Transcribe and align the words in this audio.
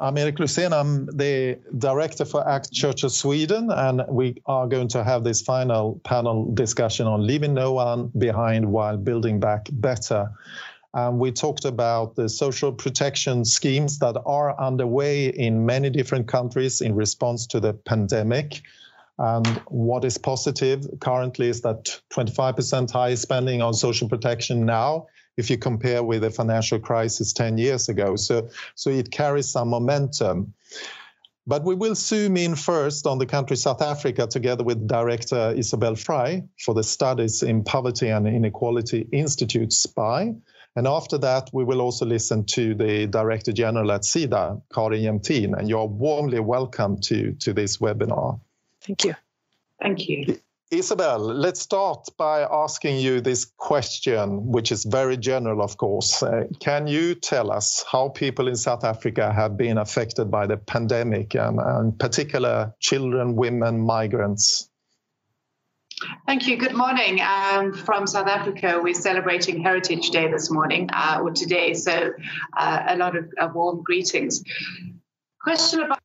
I'm 0.00 0.16
Erik 0.16 0.36
Lusén. 0.36 0.72
I'm 0.72 1.06
the 1.06 1.58
director 1.76 2.24
for 2.24 2.48
ACT 2.48 2.72
Church 2.72 3.02
of 3.02 3.10
Sweden, 3.10 3.68
and 3.72 4.04
we 4.08 4.40
are 4.46 4.68
going 4.68 4.86
to 4.88 5.02
have 5.02 5.24
this 5.24 5.42
final 5.42 6.00
panel 6.04 6.48
discussion 6.54 7.08
on 7.08 7.26
leaving 7.26 7.52
no 7.52 7.72
one 7.72 8.12
behind 8.16 8.70
while 8.70 8.96
building 8.96 9.40
back 9.40 9.68
better. 9.72 10.30
Um, 10.94 11.18
we 11.18 11.32
talked 11.32 11.64
about 11.64 12.14
the 12.14 12.28
social 12.28 12.70
protection 12.70 13.44
schemes 13.44 13.98
that 13.98 14.16
are 14.24 14.58
underway 14.60 15.30
in 15.30 15.66
many 15.66 15.90
different 15.90 16.28
countries 16.28 16.80
in 16.80 16.94
response 16.94 17.48
to 17.48 17.58
the 17.58 17.74
pandemic. 17.74 18.62
And 19.18 19.48
what 19.66 20.04
is 20.04 20.16
positive 20.16 20.86
currently 21.00 21.48
is 21.48 21.62
that 21.62 22.00
25% 22.10 22.88
higher 22.92 23.16
spending 23.16 23.62
on 23.62 23.74
social 23.74 24.08
protection 24.08 24.64
now 24.64 25.08
if 25.38 25.48
you 25.48 25.56
compare 25.56 26.02
with 26.02 26.22
the 26.22 26.30
financial 26.30 26.78
crisis 26.78 27.32
10 27.32 27.56
years 27.56 27.88
ago. 27.88 28.16
So, 28.16 28.50
so 28.74 28.90
it 28.90 29.10
carries 29.10 29.48
some 29.48 29.68
momentum. 29.68 30.52
But 31.46 31.64
we 31.64 31.74
will 31.74 31.94
zoom 31.94 32.36
in 32.36 32.56
first 32.56 33.06
on 33.06 33.16
the 33.18 33.24
country 33.24 33.56
South 33.56 33.80
Africa 33.80 34.26
together 34.26 34.62
with 34.64 34.86
director 34.86 35.54
Isobel 35.56 35.96
Frye 35.96 36.42
for 36.62 36.74
the 36.74 36.82
Studies 36.82 37.42
in 37.42 37.64
Poverty 37.64 38.08
and 38.08 38.26
Inequality 38.28 39.08
Institute, 39.12 39.72
SPI. 39.72 40.34
And 40.76 40.86
after 40.86 41.16
that, 41.18 41.48
we 41.54 41.64
will 41.64 41.80
also 41.80 42.04
listen 42.04 42.44
to 42.46 42.74
the 42.74 43.06
Director 43.06 43.52
General 43.52 43.92
at 43.92 44.02
SIDA, 44.02 44.60
Karin 44.74 45.02
Jämtin, 45.02 45.58
and 45.58 45.68
you're 45.68 45.86
warmly 45.86 46.40
welcome 46.40 47.00
to, 47.02 47.32
to 47.32 47.54
this 47.54 47.78
webinar. 47.78 48.38
Thank 48.82 49.04
you. 49.04 49.14
Thank 49.80 50.08
you. 50.08 50.38
Isobel, 50.70 51.18
let's 51.18 51.60
start 51.60 52.08
by 52.18 52.42
asking 52.42 52.98
you 52.98 53.22
this 53.22 53.46
question, 53.46 54.52
which 54.52 54.70
is 54.70 54.84
very 54.84 55.16
general, 55.16 55.62
of 55.62 55.78
course. 55.78 56.22
Uh, 56.22 56.44
can 56.60 56.86
you 56.86 57.14
tell 57.14 57.50
us 57.50 57.82
how 57.90 58.10
people 58.10 58.48
in 58.48 58.54
South 58.54 58.84
Africa 58.84 59.32
have 59.32 59.56
been 59.56 59.78
affected 59.78 60.30
by 60.30 60.46
the 60.46 60.58
pandemic, 60.58 61.34
and, 61.34 61.58
and 61.58 61.92
in 61.94 61.98
particular 61.98 62.74
children, 62.80 63.34
women, 63.34 63.80
migrants? 63.80 64.68
Thank 66.26 66.46
you. 66.46 66.58
Good 66.58 66.74
morning. 66.74 67.18
Um, 67.22 67.72
from 67.72 68.06
South 68.06 68.28
Africa, 68.28 68.78
we're 68.82 68.92
celebrating 68.92 69.62
Heritage 69.62 70.10
Day 70.10 70.30
this 70.30 70.50
morning 70.50 70.90
uh, 70.92 71.20
or 71.22 71.30
today, 71.30 71.72
so 71.72 72.12
uh, 72.58 72.82
a 72.88 72.96
lot 72.98 73.16
of, 73.16 73.32
of 73.38 73.54
warm 73.54 73.82
greetings. 73.82 74.44
Question 75.40 75.80
about 75.80 75.98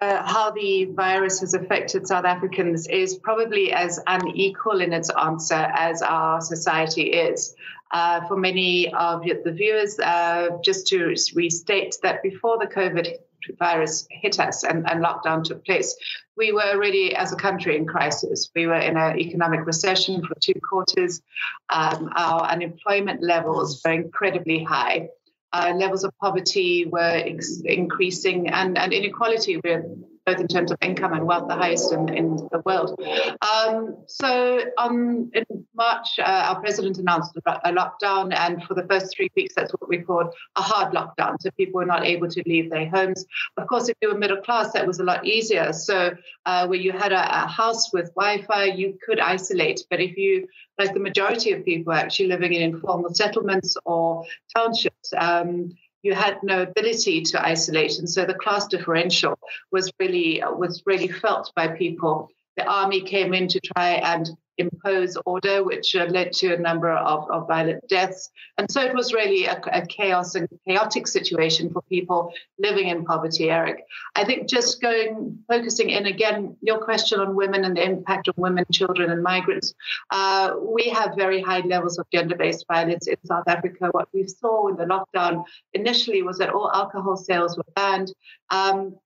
uh, 0.00 0.22
how 0.26 0.50
the 0.50 0.86
virus 0.86 1.40
has 1.40 1.54
affected 1.54 2.06
South 2.06 2.24
Africans 2.24 2.86
is 2.88 3.16
probably 3.16 3.72
as 3.72 4.00
unequal 4.06 4.80
in 4.80 4.92
its 4.92 5.10
answer 5.10 5.54
as 5.54 6.00
our 6.02 6.40
society 6.40 7.12
is. 7.12 7.54
Uh, 7.92 8.26
for 8.28 8.36
many 8.36 8.92
of 8.94 9.22
the 9.44 9.52
viewers, 9.52 9.98
uh, 9.98 10.48
just 10.64 10.86
to 10.86 11.14
restate 11.34 11.96
that 12.02 12.22
before 12.22 12.56
the 12.58 12.66
COVID 12.66 13.16
virus 13.58 14.06
hit 14.10 14.38
us 14.38 14.62
and, 14.62 14.88
and 14.88 15.02
lockdown 15.02 15.42
took 15.42 15.64
place, 15.64 15.96
we 16.36 16.52
were 16.52 16.62
already, 16.62 17.14
as 17.14 17.32
a 17.32 17.36
country, 17.36 17.76
in 17.76 17.86
crisis. 17.86 18.48
We 18.54 18.66
were 18.66 18.76
in 18.76 18.96
an 18.96 19.18
economic 19.18 19.66
recession 19.66 20.24
for 20.24 20.34
two 20.40 20.58
quarters. 20.66 21.20
Um, 21.68 22.10
our 22.14 22.42
unemployment 22.42 23.22
levels 23.22 23.82
were 23.84 23.92
incredibly 23.92 24.62
high 24.62 25.08
uh, 25.52 25.72
levels 25.76 26.04
of 26.04 26.16
poverty 26.18 26.86
were 26.86 27.22
ex- 27.24 27.60
increasing 27.64 28.48
and, 28.48 28.78
and 28.78 28.92
inequality 28.92 29.60
were 29.62 29.84
both 30.26 30.40
in 30.40 30.48
terms 30.48 30.70
of 30.70 30.78
income 30.82 31.12
and 31.12 31.26
wealth 31.26 31.48
the 31.48 31.54
highest 31.54 31.92
in, 31.92 32.08
in 32.14 32.36
the 32.36 32.62
world. 32.64 33.00
Um, 33.40 33.96
so 34.06 34.60
on, 34.78 35.30
in 35.32 35.44
March, 35.74 36.18
uh, 36.18 36.22
our 36.48 36.60
president 36.60 36.98
announced 36.98 37.36
a, 37.46 37.72
lockdown, 37.72 38.34
and 38.36 38.62
for 38.64 38.74
the 38.74 38.86
first 38.88 39.14
three 39.14 39.30
weeks, 39.36 39.54
that's 39.54 39.72
what 39.72 39.88
we 39.88 39.98
called 39.98 40.34
a 40.56 40.62
hard 40.62 40.92
lockdown. 40.92 41.36
So 41.40 41.50
people 41.56 41.78
were 41.78 41.86
not 41.86 42.06
able 42.06 42.28
to 42.28 42.42
leave 42.46 42.70
their 42.70 42.88
homes. 42.88 43.24
Of 43.56 43.66
course, 43.66 43.88
if 43.88 43.96
you 44.00 44.08
were 44.08 44.18
middle 44.18 44.38
class, 44.38 44.72
that 44.72 44.86
was 44.86 45.00
a 45.00 45.04
lot 45.04 45.24
easier. 45.24 45.72
So 45.72 46.14
uh, 46.46 46.66
where 46.66 46.78
you 46.78 46.92
had 46.92 47.12
a, 47.12 47.44
a 47.44 47.46
house 47.46 47.92
with 47.92 48.14
Wi-Fi, 48.14 48.64
you 48.64 48.98
could 49.04 49.20
isolate. 49.20 49.80
But 49.90 50.00
if 50.00 50.16
you 50.16 50.48
like 50.78 50.94
the 50.94 51.00
majority 51.00 51.52
of 51.52 51.64
people 51.64 51.92
are 51.92 51.96
actually 51.96 52.28
living 52.28 52.54
in 52.54 52.62
informal 52.62 53.14
settlements 53.14 53.76
or 53.84 54.24
townships, 54.56 55.12
um, 55.16 55.72
you 56.02 56.14
had 56.14 56.42
no 56.42 56.62
ability 56.62 57.22
to 57.22 57.44
isolate, 57.44 57.98
and 57.98 58.08
so 58.08 58.24
the 58.24 58.34
class 58.34 58.66
differential 58.66 59.38
was 59.70 59.90
really 59.98 60.42
was 60.44 60.82
really 60.86 61.08
felt 61.08 61.52
by 61.54 61.68
people. 61.68 62.30
The 62.56 62.66
army 62.66 63.02
came 63.02 63.32
in 63.34 63.48
to 63.48 63.60
try 63.60 63.92
and 63.92 64.28
impose 64.60 65.16
order, 65.26 65.64
which 65.64 65.96
uh, 65.96 66.04
led 66.04 66.32
to 66.34 66.54
a 66.54 66.58
number 66.58 66.90
of, 66.92 67.30
of 67.30 67.48
violent 67.48 67.86
deaths. 67.88 68.30
And 68.58 68.70
so 68.70 68.80
it 68.82 68.94
was 68.94 69.12
really 69.12 69.46
a, 69.46 69.60
a, 69.72 69.86
chaos 69.86 70.34
and 70.34 70.48
chaotic 70.66 71.06
situation 71.06 71.72
for 71.72 71.82
people 71.82 72.32
living 72.58 72.88
in 72.88 73.04
poverty, 73.04 73.50
Eric. 73.50 73.84
I 74.14 74.24
think 74.24 74.48
just 74.48 74.80
going, 74.80 75.38
focusing 75.48 75.90
in 75.90 76.06
again, 76.06 76.56
your 76.60 76.78
question 76.84 77.20
on 77.20 77.34
women 77.34 77.64
and 77.64 77.76
the 77.76 77.82
impact 77.82 78.28
on 78.28 78.34
women, 78.36 78.64
children, 78.72 79.10
and 79.10 79.22
migrants. 79.22 79.74
Uh, 80.10 80.54
we 80.60 80.88
have 80.90 81.14
very 81.16 81.40
high 81.40 81.60
levels 81.60 81.98
of 81.98 82.06
gender 82.12 82.36
based 82.36 82.66
violence 82.68 83.06
in 83.06 83.16
South 83.24 83.48
Africa. 83.48 83.88
What 83.92 84.08
we 84.12 84.26
saw 84.26 84.68
in 84.68 84.76
the 84.76 84.84
lockdown 84.84 85.44
initially 85.72 86.22
was 86.22 86.38
that 86.38 86.50
all 86.50 86.70
alcohol 86.72 87.16
sales 87.16 87.56
were 87.56 87.64
banned. 87.74 88.12
Um, 88.50 88.96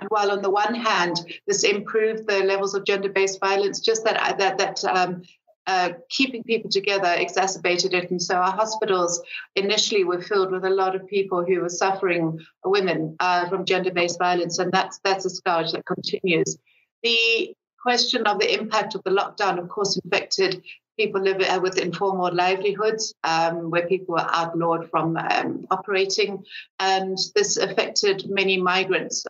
and 0.00 0.08
while 0.08 0.30
on 0.30 0.42
the 0.42 0.50
one 0.50 0.74
hand, 0.74 1.20
this 1.46 1.62
improved 1.62 2.26
the 2.26 2.40
levels 2.40 2.74
of 2.74 2.84
gender-based 2.84 3.38
violence, 3.40 3.80
just 3.80 4.04
that 4.04 4.38
that 4.38 4.58
that 4.58 4.84
um, 4.84 5.22
uh, 5.66 5.90
keeping 6.08 6.42
people 6.42 6.70
together 6.70 7.14
exacerbated 7.16 7.92
it. 7.94 8.10
And 8.10 8.20
so 8.20 8.34
our 8.36 8.50
hospitals 8.50 9.22
initially 9.54 10.04
were 10.04 10.22
filled 10.22 10.52
with 10.52 10.64
a 10.64 10.70
lot 10.70 10.96
of 10.96 11.06
people 11.06 11.44
who 11.44 11.60
were 11.60 11.68
suffering, 11.68 12.40
women 12.64 13.16
uh, 13.20 13.48
from 13.48 13.64
gender-based 13.64 14.18
violence, 14.18 14.58
and 14.58 14.72
that's 14.72 14.98
that's 15.04 15.26
a 15.26 15.30
scourge 15.30 15.72
that 15.72 15.84
continues. 15.86 16.58
The 17.02 17.54
question 17.82 18.26
of 18.26 18.38
the 18.38 18.52
impact 18.52 18.94
of 18.94 19.02
the 19.04 19.10
lockdown, 19.10 19.58
of 19.58 19.68
course, 19.68 19.98
infected 20.02 20.62
people 20.98 21.22
live 21.22 21.40
uh, 21.40 21.58
with 21.62 21.78
informal 21.78 22.34
livelihoods 22.34 23.14
um, 23.24 23.70
where 23.70 23.86
people 23.86 24.14
were 24.14 24.26
outlawed 24.28 24.90
from 24.90 25.16
um, 25.16 25.66
operating. 25.70 26.44
And 26.78 27.16
this 27.34 27.56
affected 27.56 28.28
many 28.28 28.60
migrants 28.60 29.24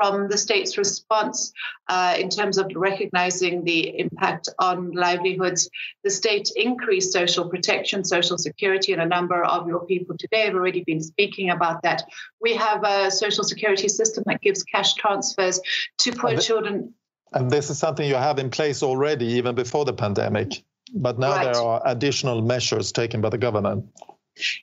from 0.00 0.28
the 0.28 0.38
state's 0.38 0.78
response 0.78 1.52
uh, 1.88 2.16
in 2.18 2.30
terms 2.30 2.56
of 2.56 2.70
recognizing 2.74 3.64
the 3.64 3.98
impact 3.98 4.48
on 4.58 4.92
livelihoods. 4.92 5.68
The 6.04 6.10
state 6.10 6.50
increased 6.56 7.12
social 7.12 7.50
protection, 7.50 8.04
social 8.04 8.38
security, 8.38 8.94
and 8.94 9.02
a 9.02 9.06
number 9.06 9.44
of 9.44 9.68
your 9.68 9.84
people 9.84 10.16
today 10.18 10.46
have 10.46 10.54
already 10.54 10.84
been 10.84 11.02
speaking 11.02 11.50
about 11.50 11.82
that. 11.82 12.04
We 12.40 12.54
have 12.54 12.82
a 12.82 13.10
social 13.10 13.44
security 13.44 13.88
system 13.88 14.24
that 14.26 14.40
gives 14.40 14.62
cash 14.62 14.94
transfers 14.94 15.60
to 15.98 16.12
poor 16.12 16.36
children. 16.38 16.94
And 17.34 17.50
this 17.50 17.68
is 17.68 17.78
something 17.78 18.08
you 18.08 18.14
have 18.14 18.38
in 18.38 18.48
place 18.48 18.82
already, 18.82 19.26
even 19.26 19.54
before 19.54 19.84
the 19.84 19.92
pandemic. 19.92 20.64
But 20.94 21.18
now 21.18 21.32
right. 21.32 21.52
there 21.52 21.62
are 21.62 21.82
additional 21.84 22.40
measures 22.40 22.90
taken 22.90 23.20
by 23.20 23.28
the 23.28 23.38
government. 23.38 23.84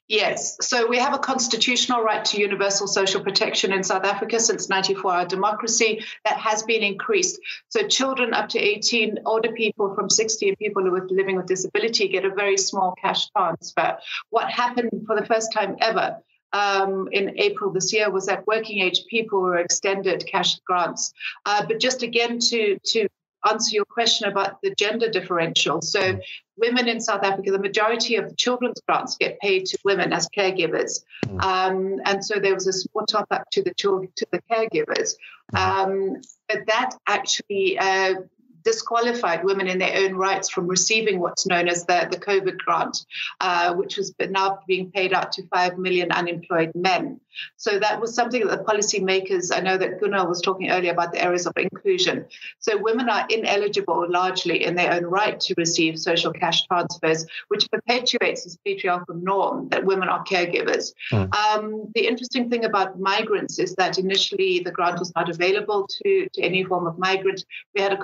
Yes. 0.08 0.58
So 0.62 0.88
we 0.88 0.98
have 0.98 1.14
a 1.14 1.20
constitutional 1.20 2.02
right 2.02 2.24
to 2.26 2.40
universal 2.40 2.88
social 2.88 3.22
protection 3.22 3.74
in 3.74 3.84
South 3.84 4.06
Africa 4.06 4.40
since 4.40 4.70
94 4.70 5.12
our 5.12 5.26
democracy 5.26 6.04
that 6.26 6.38
has 6.38 6.64
been 6.64 6.84
increased. 6.84 7.40
So 7.70 7.88
children 7.88 8.34
up 8.34 8.50
to 8.50 8.60
18, 8.60 9.20
older 9.26 9.52
people 9.52 9.94
from 9.94 10.10
60, 10.10 10.50
and 10.50 10.58
people 10.58 10.90
with 10.90 11.12
living 11.12 11.36
with 11.36 11.48
disability 11.48 12.08
get 12.08 12.26
a 12.26 12.30
very 12.30 12.58
small 12.58 12.96
cash 13.02 13.30
transfer. 13.30 13.98
What 14.30 14.50
happened 14.50 15.04
for 15.06 15.20
the 15.20 15.26
first 15.26 15.54
time 15.54 15.76
ever 15.80 16.18
um, 16.54 17.10
in 17.12 17.38
April 17.38 17.72
this 17.72 17.94
year 17.94 18.10
was 18.10 18.26
that 18.28 18.48
working 18.48 18.80
age 18.80 19.06
people 19.10 19.42
were 19.42 19.58
extended 19.58 20.26
cash 20.26 20.60
grants. 20.60 21.14
Uh, 21.46 21.66
but 21.66 21.80
just 21.80 22.04
again 22.04 22.40
to 22.40 22.80
to 22.84 23.08
answer 23.48 23.76
your 23.76 23.86
question 23.86 24.30
about 24.30 24.62
the 24.62 24.74
gender 24.76 25.10
differential. 25.10 25.82
So, 25.82 26.20
women 26.58 26.88
in 26.88 27.00
South 27.00 27.24
Africa, 27.24 27.52
the 27.52 27.60
majority 27.60 28.16
of 28.16 28.30
the 28.30 28.36
children's 28.36 28.82
grants 28.88 29.18
get 29.18 29.40
paid 29.40 29.66
to 29.68 29.78
women 29.84 30.14
as 30.14 30.28
caregivers, 30.30 31.04
hmm. 31.26 31.40
um, 31.42 32.02
and 32.06 32.24
so 32.24 32.40
there 32.40 32.54
was 32.54 32.68
a 32.68 32.74
small 32.74 33.06
top 33.06 33.28
up 33.32 33.50
to 33.52 33.64
the 33.64 33.74
children 33.74 34.12
to 34.16 34.28
the 34.32 34.42
caregivers. 34.52 35.16
Hmm. 35.52 35.58
Um, 35.58 36.22
but 36.50 36.66
that 36.68 36.92
actually 37.08 37.78
uh, 37.78 38.16
disqualified 38.64 39.44
women 39.44 39.68
in 39.68 39.80
their 39.80 39.98
own 39.98 40.16
rights 40.16 40.50
from 40.50 40.68
receiving 40.68 41.20
what's 41.20 41.46
known 41.46 41.68
as 41.68 41.86
the, 41.86 42.08
the 42.12 42.18
COVID 42.18 42.58
grant, 42.58 43.06
uh, 43.40 43.74
which 43.74 43.98
was 43.98 44.14
now 44.30 44.60
being 44.68 44.92
paid 44.92 45.14
out 45.14 45.32
to 45.34 45.48
5 45.48 45.78
million 45.78 46.12
unemployed 46.12 46.72
men. 46.76 47.20
So 47.56 47.80
that 47.80 48.02
was 48.02 48.16
something 48.16 48.46
that 48.46 48.58
the 48.58 48.64
policymakers, 48.64 49.56
I 49.56 49.62
know 49.62 49.78
that 49.78 50.00
Gunnar 50.00 50.28
was 50.28 50.42
talking 50.42 50.70
earlier 50.70 50.92
about 50.92 51.14
the 51.14 51.24
areas 51.24 51.46
of 51.46 51.54
inclusion. 51.56 52.26
So 52.60 52.78
women 52.78 53.10
are 53.10 53.28
ineligible 53.30 54.06
largely 54.10 54.64
in 54.64 54.76
their 54.76 54.94
own 54.94 55.06
right 55.06 55.40
to 55.40 55.54
receive 55.58 56.00
social 56.00 56.34
cash 56.34 56.66
transfers, 56.66 57.26
which 57.50 57.70
perpetuates 57.72 58.44
this 58.44 58.58
patriarchal 58.66 59.16
norm 59.16 59.70
that 59.70 59.86
women 59.86 60.10
are 60.10 60.24
caregivers. 60.24 60.94
Mm. 61.12 61.34
Um, 61.36 61.92
the 61.94 62.08
interesting 62.08 62.50
thing 62.50 62.66
about 62.66 63.00
migrants 63.00 63.60
is 63.60 63.76
that 63.76 63.98
initially 63.98 64.60
the 64.60 64.72
grant 64.72 65.00
was 65.00 65.14
not 65.16 65.30
available 65.30 65.88
to, 65.88 66.28
to 66.34 66.42
any 66.42 66.64
form 66.64 66.88
of 66.88 66.98
migrant. 66.98 67.46
We 67.76 67.82
had 67.82 67.94
a 67.94 67.98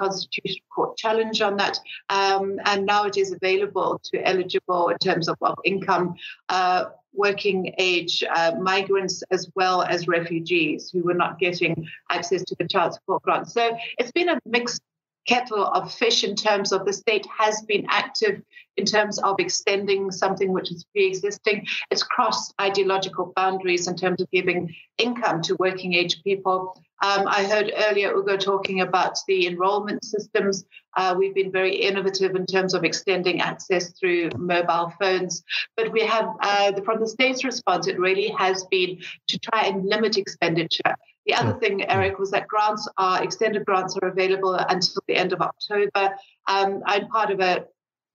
court 0.73 0.97
challenge 0.97 1.41
on 1.41 1.57
that, 1.57 1.79
um, 2.09 2.59
and 2.65 2.85
now 2.85 3.05
it 3.05 3.17
is 3.17 3.31
available 3.31 3.99
to 4.05 4.27
eligible 4.27 4.89
in 4.89 4.97
terms 4.97 5.27
of, 5.27 5.37
of 5.41 5.55
income. 5.63 6.15
Uh, 6.49 6.85
working 7.15 7.75
age 7.77 8.23
uh, 8.35 8.53
migrants 8.59 9.21
as 9.29 9.47
well 9.53 9.83
as 9.83 10.07
refugees 10.07 10.89
who 10.89 11.03
were 11.03 11.13
not 11.13 11.37
getting 11.37 11.87
access 12.09 12.43
to 12.43 12.55
the 12.57 12.67
child 12.67 12.91
support 12.91 13.21
grant. 13.21 13.47
So 13.47 13.77
it's 13.99 14.11
been 14.11 14.29
a 14.29 14.39
mixed 14.47 14.81
kettle 15.27 15.65
of 15.65 15.93
fish 15.93 16.23
in 16.23 16.35
terms 16.35 16.71
of 16.71 16.85
the 16.85 16.93
state 16.93 17.25
has 17.37 17.61
been 17.61 17.85
active 17.89 18.41
in 18.75 18.85
terms 18.85 19.19
of 19.19 19.35
extending 19.39 20.11
something 20.11 20.51
which 20.51 20.71
is 20.71 20.83
pre-existing. 20.91 21.65
It's 21.91 22.03
crossed 22.03 22.53
ideological 22.59 23.31
boundaries 23.35 23.87
in 23.87 23.95
terms 23.95 24.21
of 24.21 24.29
giving 24.31 24.73
income 24.97 25.41
to 25.43 25.55
working 25.59 25.93
age 25.93 26.23
people. 26.23 26.81
Um, 27.03 27.27
I 27.27 27.43
heard 27.43 27.73
earlier 27.89 28.15
Ugo 28.15 28.37
talking 28.37 28.79
about 28.79 29.17
the 29.27 29.45
enrollment 29.45 30.05
systems. 30.05 30.63
Uh, 30.95 31.13
we've 31.17 31.35
been 31.35 31.51
very 31.51 31.75
innovative 31.75 32.33
in 32.33 32.45
terms 32.45 32.73
of 32.73 32.85
extending 32.85 33.41
access 33.41 33.91
through 33.99 34.29
mobile 34.37 34.93
phones. 35.01 35.43
But 35.75 35.91
we 35.91 36.05
have, 36.05 36.29
uh, 36.39 36.71
the, 36.71 36.81
from 36.81 37.01
the 37.01 37.07
state's 37.07 37.43
response, 37.43 37.87
it 37.87 37.99
really 37.99 38.29
has 38.37 38.63
been 38.71 38.99
to 39.27 39.39
try 39.39 39.65
and 39.65 39.85
limit 39.85 40.17
expenditure. 40.17 40.95
The 41.25 41.33
other 41.33 41.59
thing, 41.59 41.83
Eric, 41.89 42.19
was 42.19 42.31
that 42.31 42.47
grants 42.47 42.87
are 42.97 43.21
extended 43.21 43.65
grants 43.65 43.97
are 44.01 44.07
available 44.07 44.53
until 44.55 45.01
the 45.05 45.17
end 45.17 45.33
of 45.33 45.41
October. 45.41 46.15
Um, 46.47 46.83
I'm 46.85 47.07
part 47.09 47.31
of 47.31 47.41
a 47.41 47.65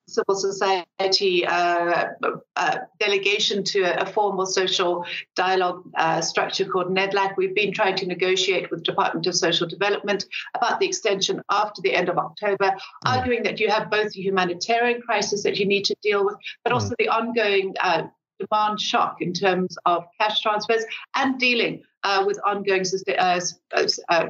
civil 0.08 0.34
society 0.34 1.46
uh, 1.46 2.04
uh, 2.56 2.76
delegation 2.98 3.62
to 3.62 3.82
a, 3.82 4.02
a, 4.02 4.06
formal 4.06 4.46
social 4.46 5.04
dialogue 5.36 5.82
uh, 5.96 6.20
structure 6.20 6.64
called 6.64 6.88
NEDLAC. 6.88 7.36
We've 7.36 7.54
been 7.54 7.72
trying 7.72 7.96
to 7.96 8.06
negotiate 8.06 8.70
with 8.70 8.82
Department 8.82 9.26
of 9.26 9.34
Social 9.34 9.66
Development 9.66 10.24
about 10.54 10.80
the 10.80 10.86
extension 10.86 11.42
after 11.50 11.82
the 11.82 11.94
end 11.94 12.08
of 12.08 12.18
October, 12.18 12.70
mm. 12.70 12.78
arguing 13.04 13.42
that 13.44 13.60
you 13.60 13.68
have 13.68 13.90
both 13.90 14.12
the 14.12 14.22
humanitarian 14.22 15.00
crisis 15.02 15.42
that 15.42 15.56
you 15.58 15.66
need 15.66 15.84
to 15.84 15.96
deal 16.02 16.24
with, 16.24 16.36
but 16.64 16.72
also 16.72 16.90
mm. 16.90 16.96
the 16.98 17.08
ongoing 17.08 17.74
uh, 17.80 18.04
demand 18.38 18.80
shock 18.80 19.20
in 19.20 19.32
terms 19.32 19.76
of 19.84 20.04
cash 20.20 20.40
transfers 20.40 20.84
and 21.14 21.38
dealing 21.38 21.82
uh, 22.02 22.24
with 22.26 22.38
ongoing 22.44 22.84
uh, 23.18 23.40
uh, 24.08 24.26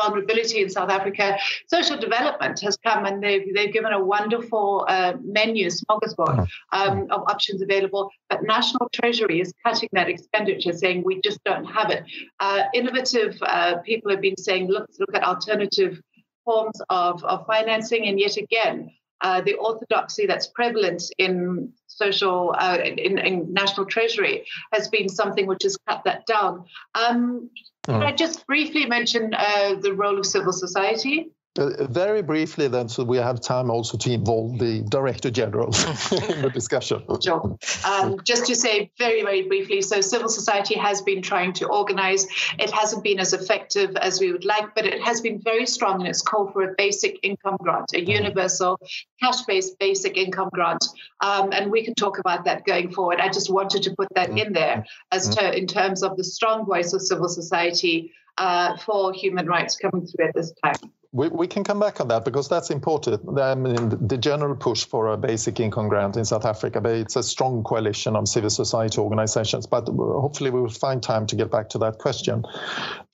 vulnerability 0.00 0.62
in 0.62 0.68
South 0.68 0.90
Africa. 0.90 1.36
Social 1.66 1.98
development 1.98 2.60
has 2.60 2.76
come 2.76 3.04
and 3.04 3.22
they've, 3.22 3.46
they've 3.54 3.72
given 3.72 3.92
a 3.92 4.02
wonderful 4.02 4.86
uh, 4.88 5.14
menu, 5.22 5.68
smorgasbord 5.68 6.48
um, 6.72 7.06
of 7.10 7.22
options 7.28 7.60
available. 7.62 8.10
But 8.30 8.42
National 8.42 8.88
Treasury 8.92 9.40
is 9.40 9.52
cutting 9.64 9.88
that 9.92 10.08
expenditure, 10.08 10.72
saying 10.72 11.02
we 11.04 11.20
just 11.22 11.42
don't 11.44 11.64
have 11.64 11.90
it. 11.90 12.04
Uh, 12.40 12.64
innovative 12.74 13.36
uh, 13.42 13.78
people 13.78 14.10
have 14.10 14.20
been 14.20 14.36
saying, 14.36 14.68
look, 14.68 14.88
look 14.98 15.14
at 15.14 15.22
alternative 15.22 16.00
forms 16.44 16.80
of, 16.88 17.22
of 17.24 17.46
financing. 17.46 18.06
And 18.08 18.18
yet 18.18 18.36
again, 18.36 18.90
uh, 19.20 19.40
the 19.40 19.54
orthodoxy 19.54 20.26
that's 20.26 20.46
prevalent 20.46 21.02
in 21.18 21.72
social 21.86 22.54
uh, 22.58 22.78
in, 22.84 23.18
in, 23.18 23.52
national 23.52 23.86
treasury 23.86 24.46
has 24.72 24.88
been 24.88 25.08
something 25.08 25.46
which 25.46 25.62
has 25.64 25.76
cut 25.88 26.02
that 26.04 26.26
down. 26.26 26.64
Um, 26.94 27.50
Can 27.84 28.02
I 28.02 28.12
just 28.12 28.46
briefly 28.46 28.86
mention 28.86 29.34
uh, 29.34 29.74
the 29.80 29.92
role 29.92 30.18
of 30.18 30.26
civil 30.26 30.52
society? 30.52 31.30
Uh, 31.58 31.86
very 31.88 32.22
briefly, 32.22 32.68
then, 32.68 32.88
so 32.88 33.02
we 33.02 33.16
have 33.16 33.40
time 33.40 33.68
also 33.68 33.98
to 33.98 34.12
involve 34.12 34.58
the 34.58 34.82
Director 34.90 35.30
General 35.30 35.66
in 36.12 36.42
the 36.42 36.50
discussion. 36.52 37.02
Sure. 37.20 37.58
Um, 37.84 38.20
just 38.22 38.46
to 38.46 38.54
say 38.54 38.90
very, 38.96 39.22
very 39.22 39.42
briefly 39.42 39.82
so, 39.82 40.00
civil 40.00 40.28
society 40.28 40.76
has 40.78 41.02
been 41.02 41.20
trying 41.20 41.52
to 41.54 41.66
organize. 41.66 42.26
It 42.58 42.70
hasn't 42.70 43.02
been 43.02 43.18
as 43.18 43.32
effective 43.32 43.96
as 43.96 44.20
we 44.20 44.30
would 44.30 44.44
like, 44.44 44.74
but 44.76 44.86
it 44.86 45.02
has 45.02 45.20
been 45.20 45.40
very 45.40 45.66
strong 45.66 46.00
in 46.00 46.06
its 46.06 46.22
call 46.22 46.48
for 46.52 46.62
a 46.62 46.74
basic 46.78 47.18
income 47.24 47.56
grant, 47.60 47.92
a 47.92 48.04
universal 48.04 48.78
cash 49.20 49.42
based 49.42 49.78
basic 49.80 50.16
income 50.16 50.50
grant. 50.52 50.84
Um, 51.20 51.50
and 51.52 51.72
we 51.72 51.84
can 51.84 51.94
talk 51.94 52.18
about 52.18 52.44
that 52.44 52.66
going 52.66 52.92
forward. 52.92 53.20
I 53.20 53.30
just 53.30 53.50
wanted 53.50 53.82
to 53.84 53.94
put 53.96 54.08
that 54.14 54.30
in 54.30 54.52
there 54.52 54.84
as 55.10 55.28
to, 55.30 55.56
in 55.56 55.66
terms 55.66 56.04
of 56.04 56.16
the 56.16 56.24
strong 56.24 56.66
voice 56.66 56.92
of 56.92 57.02
civil 57.02 57.28
society 57.28 58.12
uh, 58.36 58.76
for 58.76 59.12
human 59.12 59.46
rights 59.46 59.76
coming 59.76 60.06
through 60.06 60.28
at 60.28 60.34
this 60.34 60.52
time. 60.64 60.92
We, 61.12 61.28
we 61.28 61.46
can 61.46 61.64
come 61.64 61.80
back 61.80 62.02
on 62.02 62.08
that 62.08 62.24
because 62.24 62.48
that's 62.48 62.70
important. 62.70 63.38
I 63.38 63.54
mean, 63.54 64.06
the 64.06 64.18
general 64.18 64.54
push 64.54 64.84
for 64.84 65.08
a 65.08 65.16
basic 65.16 65.58
income 65.58 65.88
grant 65.88 66.16
in 66.16 66.24
South 66.26 66.44
Africa, 66.44 66.82
but 66.82 66.92
it's 66.92 67.16
a 67.16 67.22
strong 67.22 67.62
coalition 67.64 68.14
of 68.14 68.28
civil 68.28 68.50
society 68.50 69.00
organizations. 69.00 69.66
But 69.66 69.88
hopefully, 69.88 70.50
we 70.50 70.60
will 70.60 70.68
find 70.68 71.02
time 71.02 71.26
to 71.28 71.36
get 71.36 71.50
back 71.50 71.70
to 71.70 71.78
that 71.78 71.98
question. 71.98 72.44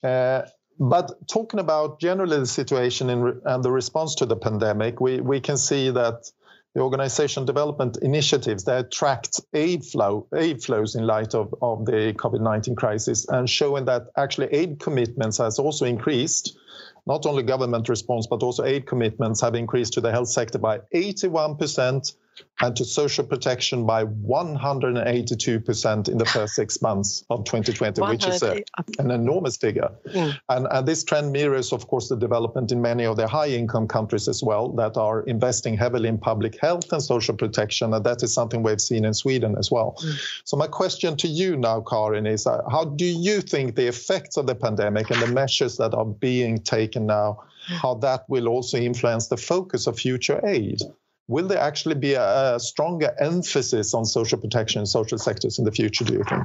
Uh, 0.03 0.41
but 0.77 1.25
talking 1.29 1.61
about 1.61 2.01
generally 2.01 2.37
the 2.37 2.45
situation 2.45 3.09
in, 3.09 3.41
and 3.45 3.63
the 3.63 3.71
response 3.71 4.15
to 4.15 4.25
the 4.25 4.35
pandemic, 4.35 4.99
we, 4.99 5.21
we 5.21 5.39
can 5.39 5.57
see 5.57 5.89
that 5.91 6.29
the 6.73 6.81
organization 6.81 7.45
development 7.45 7.97
initiatives 8.01 8.65
that 8.65 8.87
attract 8.87 9.39
aid 9.53 9.85
flow 9.85 10.27
aid 10.35 10.61
flows 10.61 10.95
in 10.95 11.07
light 11.07 11.33
of, 11.33 11.55
of 11.61 11.85
the 11.85 12.13
COVID-19 12.17 12.75
crisis 12.75 13.25
and 13.29 13.49
showing 13.49 13.85
that 13.85 14.07
actually 14.17 14.47
aid 14.47 14.79
commitments 14.81 15.37
has 15.37 15.57
also 15.57 15.85
increased 15.85 16.57
not 17.07 17.25
only 17.25 17.43
government 17.43 17.87
response, 17.89 18.27
but 18.27 18.41
also 18.41 18.63
aid 18.63 18.87
commitments 18.87 19.41
have 19.41 19.55
increased 19.55 19.93
to 19.93 20.01
the 20.01 20.11
health 20.11 20.29
sector 20.29 20.57
by 20.57 20.79
81% 20.93 22.15
and 22.61 22.73
to 22.75 22.85
social 22.85 23.25
protection 23.25 23.85
by 23.85 24.05
182% 24.05 26.07
in 26.07 26.17
the 26.17 26.25
first 26.25 26.55
six 26.55 26.81
months 26.81 27.25
of 27.29 27.43
2020, 27.43 28.01
which 28.01 28.25
is 28.25 28.41
a, 28.43 28.63
an 28.97 29.11
enormous 29.11 29.57
figure. 29.57 29.91
Mm. 30.07 30.39
And, 30.49 30.67
and 30.71 30.87
this 30.87 31.03
trend 31.03 31.33
mirrors, 31.33 31.73
of 31.73 31.87
course, 31.87 32.07
the 32.07 32.15
development 32.15 32.71
in 32.71 32.81
many 32.81 33.05
of 33.05 33.17
the 33.17 33.27
high 33.27 33.49
income 33.49 33.87
countries 33.87 34.29
as 34.29 34.41
well 34.41 34.69
that 34.73 34.95
are 34.95 35.23
investing 35.23 35.75
heavily 35.75 36.07
in 36.07 36.17
public 36.17 36.57
health 36.59 36.93
and 36.93 37.03
social 37.03 37.35
protection. 37.35 37.93
And 37.93 38.05
that 38.05 38.23
is 38.23 38.33
something 38.33 38.63
we've 38.63 38.79
seen 38.79 39.03
in 39.03 39.13
Sweden 39.13 39.57
as 39.57 39.69
well. 39.69 39.97
Mm. 40.01 40.17
So, 40.45 40.55
my 40.55 40.67
question 40.67 41.17
to 41.17 41.27
you 41.27 41.57
now, 41.57 41.81
Karin, 41.81 42.25
is 42.25 42.47
uh, 42.47 42.61
how 42.69 42.85
do 42.85 43.05
you 43.05 43.41
think 43.41 43.75
the 43.75 43.87
effects 43.87 44.37
of 44.37 44.47
the 44.47 44.55
pandemic 44.55 45.11
and 45.11 45.21
the 45.21 45.27
measures 45.27 45.75
that 45.77 45.93
are 45.93 46.05
being 46.05 46.59
taken 46.59 47.05
now? 47.05 47.43
Mm. 47.69 47.81
How 47.81 47.95
that 47.95 48.29
will 48.29 48.47
also 48.47 48.77
influence 48.77 49.27
the 49.27 49.37
focus 49.37 49.87
of 49.87 49.99
future 49.99 50.39
aid? 50.45 50.81
Will 51.27 51.47
there 51.47 51.59
actually 51.59 51.95
be 51.95 52.13
a, 52.13 52.55
a 52.55 52.59
stronger 52.59 53.15
emphasis 53.19 53.93
on 53.93 54.05
social 54.05 54.39
protection 54.39 54.79
and 54.79 54.87
social 54.87 55.17
sectors 55.17 55.57
in 55.59 55.65
the 55.65 55.71
future, 55.71 56.05
do 56.05 56.13
you 56.13 56.23
think? 56.23 56.43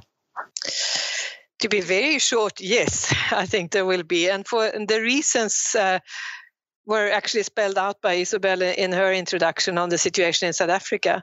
To 1.61 1.69
be 1.69 1.81
very 1.81 2.19
short, 2.19 2.61
yes, 2.61 3.15
I 3.33 3.47
think 3.47 3.73
there 3.73 3.85
will 3.85 4.03
be. 4.03 4.31
And 4.31 4.47
for 4.47 4.71
the 4.71 5.01
reasons 5.01 5.77
uh, 5.79 5.99
were 6.87 7.11
actually 7.11 7.43
spelled 7.43 7.79
out 7.79 8.01
by 8.01 8.17
Isabella 8.17 8.73
in 8.73 8.93
her 8.93 9.13
introduction 9.13 9.79
on 9.79 9.91
the 9.91 9.99
situation 9.99 10.47
in 10.47 10.53
South 10.55 10.71
Africa. 10.71 11.23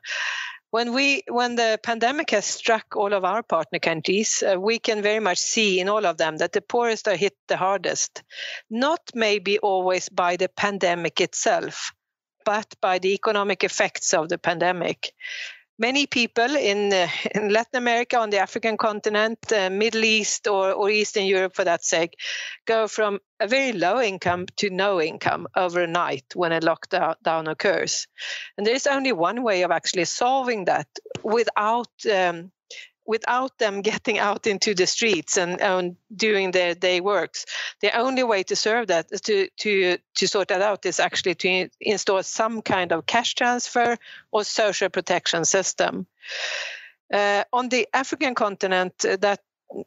When 0.69 0.93
we 0.93 1.23
when 1.29 1.55
the 1.55 1.79
pandemic 1.81 2.29
has 2.31 2.45
struck 2.45 2.95
all 2.95 3.13
of 3.13 3.23
our 3.23 3.41
partner 3.41 3.79
countries, 3.79 4.43
uh, 4.43 4.59
we 4.59 4.79
can 4.79 5.01
very 5.01 5.21
much 5.21 5.37
see 5.39 5.79
in 5.79 5.89
all 5.89 6.05
of 6.05 6.17
them 6.17 6.37
that 6.37 6.51
the 6.51 6.61
poorest 6.61 7.07
are 7.07 7.15
hit 7.15 7.33
the 7.47 7.57
hardest. 7.57 8.21
Not 8.69 8.99
maybe 9.15 9.59
always 9.59 10.09
by 10.09 10.35
the 10.35 10.49
pandemic 10.49 11.21
itself, 11.21 11.93
but 12.47 12.75
by 12.79 12.97
the 12.97 13.13
economic 13.13 13.65
effects 13.65 14.13
of 14.13 14.29
the 14.29 14.37
pandemic. 14.37 15.11
Many 15.77 16.07
people 16.07 16.55
in, 16.55 16.93
in 17.35 17.49
Latin 17.49 17.75
America, 17.75 18.17
on 18.17 18.29
the 18.29 18.39
African 18.39 18.77
continent, 18.77 19.37
uh, 19.51 19.69
Middle 19.69 20.05
East, 20.05 20.47
or, 20.47 20.71
or 20.71 20.89
Eastern 20.89 21.25
Europe 21.25 21.55
for 21.55 21.65
that 21.65 21.83
sake, 21.83 22.15
go 22.65 22.87
from 22.87 23.19
a 23.41 23.49
very 23.49 23.73
low 23.73 23.99
income 23.99 24.45
to 24.55 24.69
no 24.69 25.01
income 25.01 25.47
overnight 25.57 26.23
when 26.35 26.53
a 26.53 26.61
lockdown 26.61 27.51
occurs. 27.51 28.07
And 28.57 28.65
there 28.65 28.75
is 28.75 28.87
only 28.87 29.11
one 29.11 29.43
way 29.43 29.63
of 29.63 29.71
actually 29.71 30.05
solving 30.05 30.65
that 30.65 30.87
without 31.23 31.91
um, 32.09 32.51
without 33.07 33.57
them 33.57 33.81
getting 33.91 34.19
out 34.19 34.45
into 34.45 34.75
the 34.75 34.85
streets 34.85 35.37
and, 35.37 35.59
and 35.61 35.95
doing 36.15 36.51
their 36.51 36.75
day 36.75 36.99
works. 36.99 37.45
The 37.81 37.97
only 37.97 38.23
way 38.23 38.43
to 38.43 38.55
serve 38.55 38.87
that 38.87 39.07
to 39.23 39.49
to 39.57 39.97
to 40.15 40.27
sort 40.27 40.49
that 40.49 40.61
out 40.61 40.85
is 40.85 40.99
actually 40.99 41.35
to 41.35 41.69
install 41.81 42.21
some 42.23 42.61
kind 42.61 42.91
of 42.91 43.05
cash 43.05 43.33
transfer 43.33 43.97
or 44.31 44.43
social 44.43 44.89
protection 44.89 45.45
system. 45.45 46.05
Uh, 47.13 47.43
on 47.53 47.69
the 47.69 47.87
African 47.93 48.35
continent, 48.35 48.93
uh, 49.05 49.15
that 49.21 49.39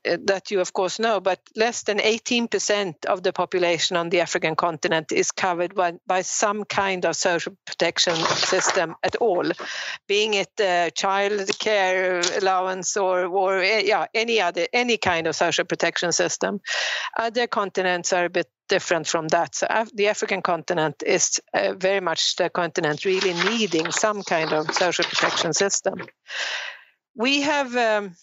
that 0.04 0.50
you 0.50 0.60
of 0.60 0.72
course 0.72 0.98
know, 0.98 1.20
but 1.20 1.40
less 1.56 1.82
than 1.84 1.98
18% 1.98 3.06
of 3.06 3.22
the 3.22 3.32
population 3.32 3.96
on 3.96 4.10
the 4.10 4.20
African 4.20 4.54
continent 4.54 5.12
is 5.12 5.32
covered 5.32 5.74
by, 5.74 5.94
by 6.06 6.22
some 6.22 6.64
kind 6.64 7.04
of 7.06 7.16
social 7.16 7.56
protection 7.66 8.14
system 8.16 8.94
at 9.02 9.16
all, 9.16 9.50
being 10.06 10.34
it 10.34 10.60
uh, 10.60 10.90
child 10.90 11.48
care 11.58 12.20
allowance 12.40 12.96
or, 12.96 13.26
or 13.26 13.58
eh, 13.58 13.82
yeah, 13.84 14.06
any 14.14 14.40
other 14.40 14.66
any 14.72 14.96
kind 14.96 15.26
of 15.26 15.34
social 15.34 15.64
protection 15.64 16.12
system. 16.12 16.60
Other 17.18 17.46
continents 17.46 18.12
are 18.12 18.26
a 18.26 18.30
bit 18.30 18.48
different 18.68 19.06
from 19.06 19.28
that. 19.28 19.54
So 19.54 19.66
the 19.94 20.08
African 20.08 20.42
continent 20.42 21.02
is 21.04 21.40
uh, 21.54 21.74
very 21.74 22.00
much 22.00 22.36
the 22.36 22.50
continent 22.50 23.04
really 23.04 23.34
needing 23.50 23.90
some 23.90 24.22
kind 24.22 24.52
of 24.52 24.72
social 24.74 25.04
protection 25.04 25.52
system. 25.52 26.06
We 27.14 27.42
have. 27.42 27.74
Um, 27.76 28.16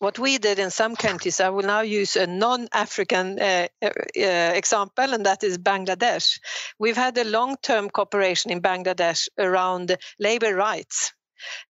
what 0.00 0.18
we 0.18 0.38
did 0.38 0.58
in 0.58 0.70
some 0.70 0.96
countries, 0.96 1.40
I 1.40 1.50
will 1.50 1.66
now 1.66 1.82
use 1.82 2.16
a 2.16 2.26
non 2.26 2.68
African 2.72 3.40
uh, 3.40 3.68
uh, 3.82 3.86
uh, 3.86 4.52
example, 4.56 5.14
and 5.14 5.26
that 5.26 5.44
is 5.44 5.58
Bangladesh. 5.58 6.40
We've 6.80 6.96
had 6.96 7.18
a 7.18 7.24
long 7.24 7.56
term 7.62 7.90
cooperation 7.90 8.50
in 8.50 8.62
Bangladesh 8.62 9.28
around 9.38 9.96
labor 10.18 10.54
rights. 10.56 11.12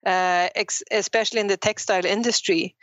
uh, 0.06 0.49
ex- 0.54 0.82
especially 0.90 1.40
in 1.40 1.46
the 1.49 1.56
textile 1.56 2.04
industry. 2.06 2.76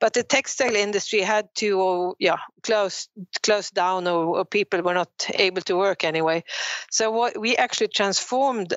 But 0.00 0.12
the 0.14 0.22
textile 0.22 0.76
industry 0.76 1.20
had 1.20 1.48
to, 1.56 2.14
yeah, 2.18 2.38
close 2.62 3.08
close 3.42 3.70
down, 3.70 4.08
or, 4.08 4.38
or 4.38 4.44
people 4.44 4.82
were 4.82 4.94
not 4.94 5.10
able 5.34 5.62
to 5.62 5.76
work 5.76 6.04
anyway. 6.04 6.44
So 6.90 7.10
what 7.10 7.38
we 7.40 7.56
actually 7.56 7.88
transformed 7.88 8.74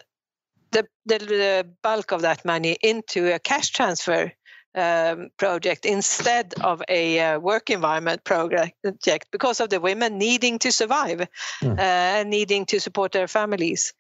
the, 0.72 0.88
the, 1.06 1.20
the 1.20 1.70
bulk 1.84 2.12
of 2.12 2.22
that 2.22 2.46
money 2.46 2.78
into 2.82 3.34
a 3.34 3.40
cash 3.40 3.72
transfer 3.72 4.34
um, 4.76 5.30
project 5.38 5.86
instead 5.86 6.54
of 6.62 6.82
a 6.88 7.20
uh, 7.20 7.40
work 7.40 7.70
environment 7.70 8.24
project 8.24 9.32
because 9.32 9.60
of 9.60 9.70
the 9.70 9.80
women 9.80 10.18
needing 10.18 10.60
to 10.60 10.72
survive 10.72 11.28
mm. 11.64 11.80
uh, 11.80 12.24
needing 12.24 12.66
to 12.66 12.80
support 12.80 13.12
their 13.12 13.28
families. 13.28 13.94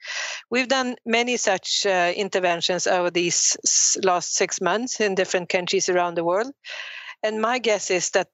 We've 0.52 0.68
done 0.68 0.96
many 1.06 1.38
such 1.38 1.86
uh, 1.86 2.14
interventions 2.16 2.88
over 2.88 3.10
these 3.10 3.58
last 4.04 4.36
six 4.36 4.62
months 4.62 5.00
in 5.00 5.16
different 5.16 5.50
countries 5.50 5.90
around 5.90 6.16
the 6.16 6.24
world. 6.24 6.52
And 7.24 7.42
my 7.42 7.60
guess 7.60 7.92
is 7.92 8.12
that 8.12 8.28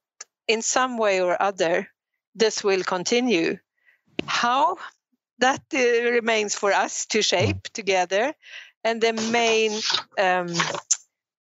in 0.47 0.61
some 0.61 0.97
way 0.97 1.21
or 1.21 1.41
other, 1.41 1.87
this 2.35 2.63
will 2.63 2.83
continue. 2.83 3.57
How? 4.25 4.77
That 5.39 5.61
uh, 5.73 6.11
remains 6.11 6.55
for 6.55 6.71
us 6.71 7.05
to 7.07 7.21
shape 7.21 7.63
together. 7.73 8.33
And 8.83 9.01
the 9.01 9.13
main 9.13 9.71
um, 10.17 10.53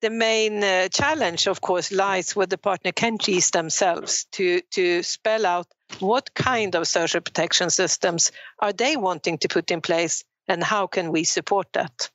the 0.01 0.11
main 0.11 0.63
uh, 0.63 0.89
challenge, 0.89 1.47
of 1.47 1.61
course, 1.61 1.91
lies 1.93 2.37
with 2.37 2.51
the 2.51 2.59
partner 2.59 2.93
countries 2.93 3.51
themselves 3.51 4.27
to, 4.33 4.61
to 4.73 5.03
spell 5.03 5.45
out 5.47 5.67
what 6.01 6.35
kind 6.35 6.75
of 6.75 6.87
social 6.87 7.21
protection 7.21 7.71
systems 7.71 8.31
are 8.59 8.73
they 8.73 8.97
wanting 8.97 9.39
to 9.39 9.49
put 9.49 9.71
in 9.71 9.81
place 9.81 10.25
and 10.47 10.63
how 10.63 10.87
can 10.87 11.13
we 11.13 11.25
support 11.25 11.67
that. 11.73 12.11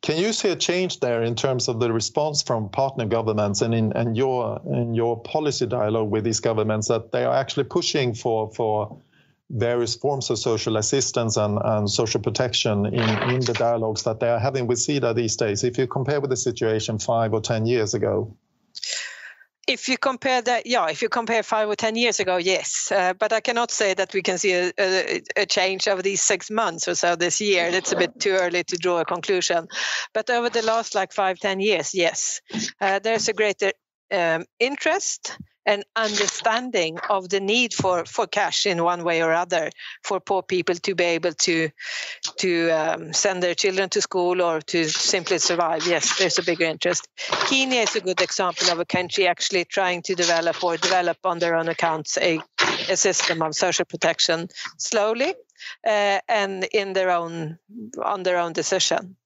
Can 0.00 0.16
you 0.16 0.32
see 0.32 0.48
a 0.48 0.56
change 0.56 1.00
there 1.00 1.22
in 1.22 1.34
terms 1.34 1.68
of 1.68 1.80
the 1.80 1.92
response 1.92 2.42
from 2.42 2.70
partner 2.70 3.04
governments 3.04 3.60
and 3.60 3.74
in 3.74 3.92
and 3.92 4.16
your 4.16 4.60
in 4.64 4.94
your 4.94 5.20
policy 5.20 5.66
dialogue 5.66 6.10
with 6.10 6.24
these 6.24 6.40
governments 6.40 6.88
that 6.88 7.12
they 7.12 7.24
are 7.24 7.34
actually 7.34 7.64
pushing 7.64 8.14
for 8.14 8.50
for 8.54 8.98
various 9.50 9.94
forms 9.94 10.30
of 10.30 10.38
social 10.38 10.76
assistance 10.76 11.36
and, 11.36 11.58
and 11.64 11.90
social 11.90 12.20
protection 12.20 12.86
in, 12.86 13.30
in 13.30 13.40
the 13.40 13.54
dialogues 13.54 14.02
that 14.02 14.20
they 14.20 14.28
are 14.28 14.38
having 14.38 14.66
with 14.66 14.78
SIDA 14.78 15.14
these 15.14 15.36
days, 15.36 15.64
if 15.64 15.78
you 15.78 15.86
compare 15.86 16.20
with 16.20 16.30
the 16.30 16.36
situation 16.36 16.98
five 16.98 17.32
or 17.32 17.40
10 17.40 17.66
years 17.66 17.94
ago? 17.94 18.36
If 19.66 19.88
you 19.88 19.98
compare 19.98 20.40
that, 20.40 20.66
yeah, 20.66 20.88
if 20.88 21.02
you 21.02 21.10
compare 21.10 21.42
five 21.42 21.68
or 21.68 21.76
10 21.76 21.94
years 21.94 22.20
ago, 22.20 22.38
yes. 22.38 22.90
Uh, 22.90 23.12
but 23.12 23.34
I 23.34 23.40
cannot 23.40 23.70
say 23.70 23.92
that 23.92 24.14
we 24.14 24.22
can 24.22 24.38
see 24.38 24.52
a, 24.52 24.72
a, 24.78 25.22
a, 25.36 25.46
change 25.46 25.86
over 25.88 26.00
these 26.00 26.22
six 26.22 26.50
months 26.50 26.88
or 26.88 26.94
so 26.94 27.16
this 27.16 27.38
year. 27.38 27.66
It's 27.66 27.92
a 27.92 27.96
bit 27.96 28.18
too 28.18 28.30
early 28.30 28.64
to 28.64 28.76
draw 28.78 29.00
a 29.00 29.04
conclusion. 29.04 29.68
But 30.14 30.30
over 30.30 30.48
the 30.48 30.62
last 30.62 30.94
like 30.94 31.12
five, 31.12 31.38
10 31.38 31.60
years, 31.60 31.94
yes, 31.94 32.40
uh, 32.80 32.98
there's 33.00 33.28
a 33.28 33.34
greater 33.34 33.72
um, 34.10 34.46
interest 34.58 35.36
an 35.68 35.82
understanding 35.96 36.98
of 37.10 37.28
the 37.28 37.40
need 37.40 37.74
for, 37.74 38.06
for 38.06 38.26
cash 38.26 38.64
in 38.64 38.82
one 38.82 39.04
way 39.04 39.22
or 39.22 39.32
other 39.34 39.70
for 40.02 40.18
poor 40.18 40.42
people 40.42 40.74
to 40.74 40.94
be 40.94 41.04
able 41.04 41.34
to 41.34 41.68
to 42.38 42.70
um, 42.70 43.12
send 43.12 43.42
their 43.42 43.54
children 43.54 43.90
to 43.90 44.00
school 44.00 44.40
or 44.40 44.62
to 44.62 44.88
simply 44.88 45.38
survive. 45.38 45.86
Yes, 45.86 46.18
there's 46.18 46.38
a 46.38 46.42
bigger 46.42 46.64
interest. 46.64 47.06
Kenya 47.50 47.82
is 47.82 47.94
a 47.94 48.00
good 48.00 48.22
example 48.22 48.70
of 48.70 48.78
a 48.78 48.86
country 48.86 49.26
actually 49.26 49.66
trying 49.66 50.00
to 50.02 50.14
develop 50.14 50.64
or 50.64 50.78
develop 50.78 51.18
on 51.24 51.38
their 51.38 51.54
own 51.54 51.68
accounts 51.68 52.16
a, 52.16 52.40
a 52.88 52.96
system 52.96 53.42
of 53.42 53.54
social 53.54 53.84
protection 53.84 54.48
slowly 54.78 55.34
uh, 55.86 56.18
and 56.28 56.64
in 56.72 56.94
their 56.94 57.10
own 57.10 57.58
on 58.02 58.22
their 58.22 58.38
own 58.38 58.54
decision 58.54 59.16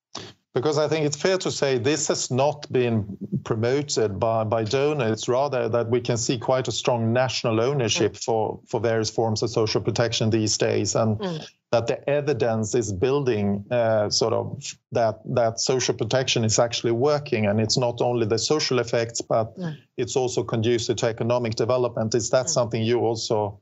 because 0.55 0.77
I 0.77 0.87
think 0.87 1.07
it's 1.07 1.17
fair 1.17 1.39
to 1.39 1.51
say 1.51 1.79
this 1.79 2.09
has 2.09 2.31
not 2.31 2.71
been 2.71 3.17
promoted 3.45 4.21
by, 4.21 4.45
by 4.45 4.65
donors. 4.65 5.13
It's 5.13 5.29
rather 5.29 5.69
that 5.69 5.89
we 5.89 6.01
can 6.01 6.19
see 6.19 6.39
quite 6.39 6.69
a 6.69 6.73
strong 6.73 7.13
national 7.13 7.61
ownership 7.61 8.13
mm. 8.13 8.25
for, 8.25 8.61
for 8.69 8.81
various 8.81 9.09
forms 9.09 9.43
of 9.43 9.51
social 9.51 9.81
protection 9.81 10.29
these 10.29 10.59
days, 10.59 10.95
and 10.95 11.19
mm. 11.19 11.49
that 11.71 11.87
the 11.87 12.09
evidence 12.09 12.75
is 12.75 12.93
building 12.93 13.65
uh, 13.71 14.11
sort 14.11 14.35
of 14.35 14.77
that 14.93 15.21
that 15.25 15.59
social 15.59 15.95
protection 15.95 16.45
is 16.45 16.59
actually 16.59 16.93
working, 16.93 17.47
and 17.47 17.59
it's 17.59 17.79
not 17.79 18.03
only 18.03 18.27
the 18.27 18.39
social 18.39 18.79
effects, 18.79 19.23
but 19.23 19.57
mm. 19.57 19.75
it's 19.97 20.17
also 20.17 20.45
conducive 20.45 20.97
to 20.97 21.07
economic 21.07 21.55
development. 21.55 22.15
Is 22.15 22.29
that 22.31 22.47
mm. 22.47 22.51
something 22.51 22.83
you 22.83 23.01
also 23.01 23.59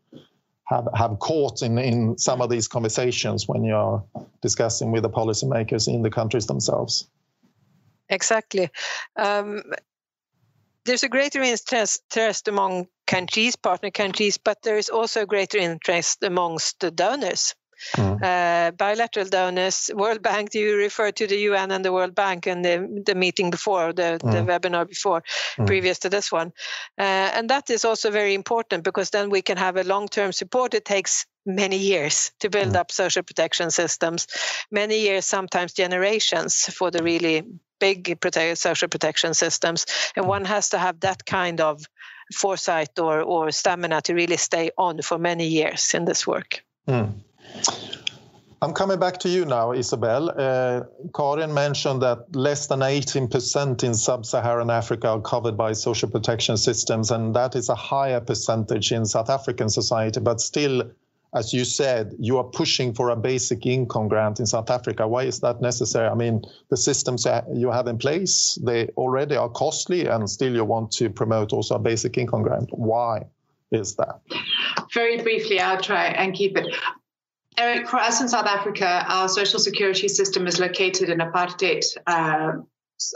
have, 0.71 0.89
have 0.95 1.19
caught 1.19 1.63
in, 1.63 1.79
in 1.79 2.17
some 2.17 2.41
of 2.41 2.49
these 2.49 2.69
conversations 2.69 3.49
when 3.49 3.65
you're 3.65 4.03
discussing 4.41 4.93
with 4.93 5.03
the 5.03 5.11
policymakers 5.11 5.93
in 5.93 6.03
the 6.03 6.11
countries 6.11 6.47
themselves. 6.47 7.09
Exactly. 8.09 8.71
Um, 9.17 9.63
there's 10.85 11.03
a 11.03 11.09
greater 11.09 11.43
interest 11.43 12.49
among 12.49 12.87
countries, 13.07 13.57
partner 13.57 13.91
countries, 13.91 14.39
but 14.39 14.63
there 14.63 14.79
is 14.79 14.89
also 14.89 15.23
a 15.23 15.27
greater 15.27 15.59
interest 15.59 16.23
amongst 16.23 16.79
the 16.81 16.91
donors. 16.91 17.55
Mm. 17.97 18.23
Uh, 18.23 18.71
bilateral 18.73 19.27
donors, 19.27 19.91
World 19.95 20.23
Bank, 20.23 20.55
you 20.55 20.77
refer 20.77 21.11
to 21.13 21.27
the 21.27 21.37
UN 21.37 21.71
and 21.71 21.85
the 21.85 21.93
World 21.93 22.15
Bank 22.15 22.47
and 22.47 22.65
the, 22.65 23.03
the 23.07 23.15
meeting 23.15 23.51
before, 23.51 23.93
the, 23.93 24.19
mm. 24.23 24.33
the 24.33 24.53
webinar 24.53 24.89
before, 24.89 25.23
mm. 25.57 25.67
previous 25.67 25.99
to 26.01 26.09
this 26.09 26.31
one. 26.31 26.53
Uh, 26.99 27.31
and 27.35 27.51
that 27.51 27.71
is 27.71 27.85
also 27.85 28.11
very 28.11 28.35
important 28.35 28.85
because 28.85 29.11
then 29.11 29.31
we 29.31 29.43
can 29.43 29.57
have 29.57 29.77
a 29.77 29.85
long 29.85 30.09
term 30.09 30.33
support. 30.33 30.75
It 30.75 30.85
takes 30.85 31.27
many 31.47 31.79
years 31.79 32.33
to 32.41 32.51
build 32.51 32.75
mm. 32.75 32.77
up 32.77 32.91
social 32.91 33.23
protection 33.23 33.71
systems, 33.71 34.27
many 34.71 35.01
years, 35.01 35.25
sometimes 35.25 35.73
generations 35.73 36.67
for 36.67 36.91
the 36.91 37.03
really 37.03 37.45
big 37.79 38.19
social 38.55 38.89
protection 38.89 39.35
systems. 39.35 39.87
And 40.15 40.27
one 40.27 40.45
has 40.45 40.69
to 40.71 40.79
have 40.79 41.01
that 41.01 41.25
kind 41.25 41.61
of 41.61 41.83
foresight 42.35 42.99
or, 42.99 43.23
or 43.23 43.51
stamina 43.51 44.03
to 44.03 44.15
really 44.15 44.37
stay 44.37 44.71
on 44.79 45.03
for 45.03 45.19
many 45.19 45.49
years 45.49 45.95
in 45.95 46.05
this 46.05 46.27
work. 46.27 46.63
Mm. 46.87 47.15
I'm 48.63 48.75
coming 48.75 48.99
back 48.99 49.19
to 49.21 49.29
you 49.31 49.47
now, 49.47 49.73
Isobel. 49.73 50.35
Uh, 50.37 50.85
Karin 51.15 51.55
mentioned 51.55 52.03
that 52.03 52.37
less 52.37 52.67
than 52.67 52.81
18% 52.81 53.83
in 53.83 53.95
sub 53.95 54.27
Saharan 54.27 54.69
Africa 54.69 55.09
are 55.09 55.21
covered 55.21 55.57
by 55.57 55.73
social 55.73 56.11
protection 56.11 56.59
systems, 56.59 57.11
and 57.11 57.35
that 57.35 57.57
is 57.57 57.71
a 57.71 57.75
higher 57.75 58.21
percentage 58.21 58.93
in 58.93 59.07
South 59.07 59.31
African 59.31 59.71
society. 59.71 60.21
But 60.21 60.43
still, 60.43 60.91
as 61.35 61.55
you 61.55 61.65
said, 61.65 62.15
you 62.19 62.37
are 62.37 62.45
pushing 62.45 62.93
for 62.93 63.09
a 63.09 63.17
basic 63.17 63.65
income 63.65 64.09
grant 64.09 64.41
in 64.41 64.47
South 64.47 64.69
Africa. 64.69 65.09
Why 65.09 65.23
is 65.23 65.41
that 65.41 65.63
necessary? 65.63 66.09
I 66.09 66.15
mean, 66.15 66.43
the 66.69 66.77
systems 66.77 67.27
you 67.55 67.71
have 67.71 67.87
in 67.87 67.97
place, 67.97 68.59
they 68.63 68.89
already 68.89 69.37
are 69.37 69.49
costly, 69.49 70.07
and 70.07 70.29
still 70.29 70.55
you 70.55 70.67
want 70.67 70.93
to 70.93 71.09
promote 71.09 71.55
also 71.55 71.77
a 71.77 71.79
basic 71.79 72.19
income 72.19 72.43
grant. 72.43 72.69
Why 72.73 73.25
is 73.71 73.95
that? 73.97 74.21
Very 74.93 75.23
briefly, 75.23 75.61
I'll 75.61 75.81
try 75.81 76.09
and 76.09 76.35
keep 76.35 76.59
it. 76.59 76.67
Eric, 77.61 77.89
for 77.89 77.99
us 77.99 78.23
in 78.23 78.29
South 78.29 78.47
Africa, 78.47 79.05
our 79.07 79.29
social 79.29 79.59
security 79.59 80.09
system 80.09 80.47
is 80.47 80.59
located 80.59 81.11
in 81.11 81.19
apartheid 81.19 81.85
uh, 82.07 82.53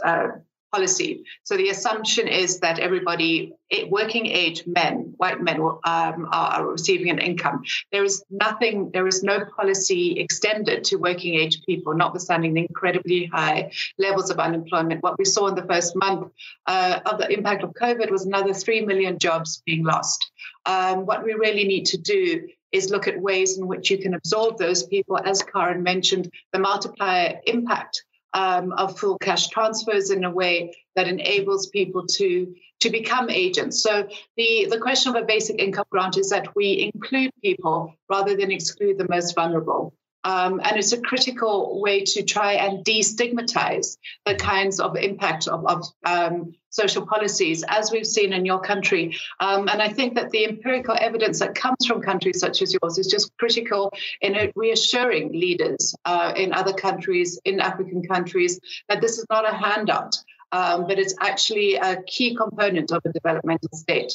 uh, 0.05 0.27
policy. 0.71 1.23
So 1.43 1.57
the 1.57 1.69
assumption 1.69 2.27
is 2.27 2.59
that 2.59 2.77
everybody, 2.77 3.53
eh, 3.71 3.85
working 3.89 4.27
age 4.27 4.61
men, 4.67 5.15
white 5.17 5.41
men, 5.41 5.59
um, 5.61 6.29
are 6.31 6.67
receiving 6.67 7.09
an 7.09 7.17
income. 7.17 7.63
There 7.91 8.03
is 8.03 8.23
nothing, 8.29 8.91
there 8.93 9.07
is 9.07 9.23
no 9.23 9.45
policy 9.57 10.19
extended 10.19 10.83
to 10.85 10.97
working 10.97 11.33
age 11.33 11.63
people, 11.65 11.95
notwithstanding 11.95 12.53
the 12.53 12.67
incredibly 12.69 13.25
high 13.25 13.71
levels 13.97 14.29
of 14.29 14.37
unemployment. 14.37 15.01
What 15.01 15.17
we 15.17 15.25
saw 15.25 15.47
in 15.47 15.55
the 15.55 15.65
first 15.65 15.95
month 15.95 16.31
uh, 16.67 16.99
of 17.07 17.17
the 17.17 17.31
impact 17.31 17.63
of 17.63 17.73
COVID 17.73 18.11
was 18.11 18.25
another 18.25 18.53
3 18.53 18.85
million 18.85 19.17
jobs 19.17 19.63
being 19.65 19.83
lost. 19.83 20.23
Um, 20.67 21.07
what 21.07 21.23
we 21.23 21.33
really 21.33 21.65
need 21.65 21.85
to 21.87 21.97
do 21.97 22.47
is 22.71 22.89
look 22.89 23.07
at 23.07 23.19
ways 23.19 23.57
in 23.57 23.67
which 23.67 23.89
you 23.89 23.97
can 23.97 24.13
absorb 24.13 24.57
those 24.57 24.83
people, 24.83 25.17
as 25.17 25.41
Karen 25.43 25.83
mentioned, 25.83 26.31
the 26.53 26.59
multiplier 26.59 27.39
impact 27.45 28.03
um, 28.33 28.73
of 28.73 28.99
full 28.99 29.17
cash 29.17 29.47
transfers 29.47 30.11
in 30.11 30.25
a 30.25 30.31
way 30.31 30.75
that 30.95 31.07
enables 31.07 31.67
people 31.67 32.05
to 32.05 32.53
to 32.81 32.89
become 32.89 33.29
agents. 33.29 33.81
So 33.81 34.07
the, 34.35 34.67
the 34.69 34.79
question 34.79 35.15
of 35.15 35.23
a 35.23 35.25
basic 35.25 35.61
income 35.61 35.85
grant 35.89 36.17
is 36.17 36.29
that 36.29 36.55
we 36.55 36.91
include 36.93 37.31
people 37.41 37.95
rather 38.09 38.35
than 38.35 38.51
exclude 38.51 38.97
the 38.97 39.07
most 39.09 39.33
vulnerable. 39.33 39.93
Um, 40.25 40.59
and 40.63 40.75
it's 40.75 40.91
a 40.91 40.99
critical 40.99 41.79
way 41.81 42.03
to 42.03 42.23
try 42.23 42.53
and 42.53 42.83
destigmatize 42.83 43.97
the 44.25 44.35
kinds 44.35 44.79
of 44.79 44.97
impact 44.97 45.47
of, 45.47 45.65
of 45.65 45.85
um, 46.03 46.53
social 46.75 47.05
policies, 47.05 47.63
as 47.69 47.91
we've 47.91 48.11
seen 48.17 48.33
in 48.33 48.45
your 48.45 48.59
country. 48.59 49.15
Um, 49.39 49.67
and 49.69 49.81
I 49.81 49.89
think 49.89 50.15
that 50.15 50.29
the 50.31 50.45
empirical 50.45 50.95
evidence 50.99 51.39
that 51.39 51.55
comes 51.55 51.85
from 51.87 52.01
countries 52.01 52.39
such 52.39 52.61
as 52.61 52.75
yours 52.75 52.97
is 52.97 53.07
just 53.07 53.31
critical 53.37 53.91
in 54.21 54.51
reassuring 54.55 55.31
leaders 55.31 55.95
uh, 56.05 56.33
in 56.35 56.53
other 56.53 56.73
countries, 56.73 57.39
in 57.45 57.59
African 57.59 58.03
countries, 58.03 58.59
that 58.89 59.01
this 59.01 59.17
is 59.17 59.25
not 59.29 59.43
a 59.51 59.55
handout, 59.55 60.15
um, 60.51 60.87
but 60.87 60.99
it's 60.99 61.15
actually 61.21 61.75
a 61.75 62.03
key 62.03 62.35
component 62.35 62.91
of 62.91 63.01
a 63.05 63.11
developmental 63.11 63.69
state. 63.73 64.11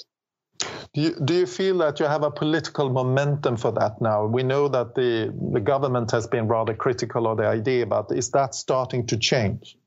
Do 0.92 1.00
you, 1.00 1.14
do 1.24 1.34
you 1.34 1.46
feel 1.46 1.78
that 1.78 2.00
you 2.00 2.06
have 2.06 2.22
a 2.22 2.30
political 2.30 2.90
momentum 2.90 3.56
for 3.56 3.72
that 3.72 4.00
now? 4.00 4.26
We 4.26 4.42
know 4.42 4.68
that 4.68 4.94
the, 4.94 5.32
the 5.52 5.60
government 5.60 6.10
has 6.10 6.26
been 6.26 6.48
rather 6.48 6.74
critical 6.74 7.26
of 7.26 7.38
the 7.38 7.46
idea, 7.46 7.86
but 7.86 8.10
is 8.10 8.30
that 8.32 8.54
starting 8.54 9.06
to 9.06 9.16
change? 9.16 9.78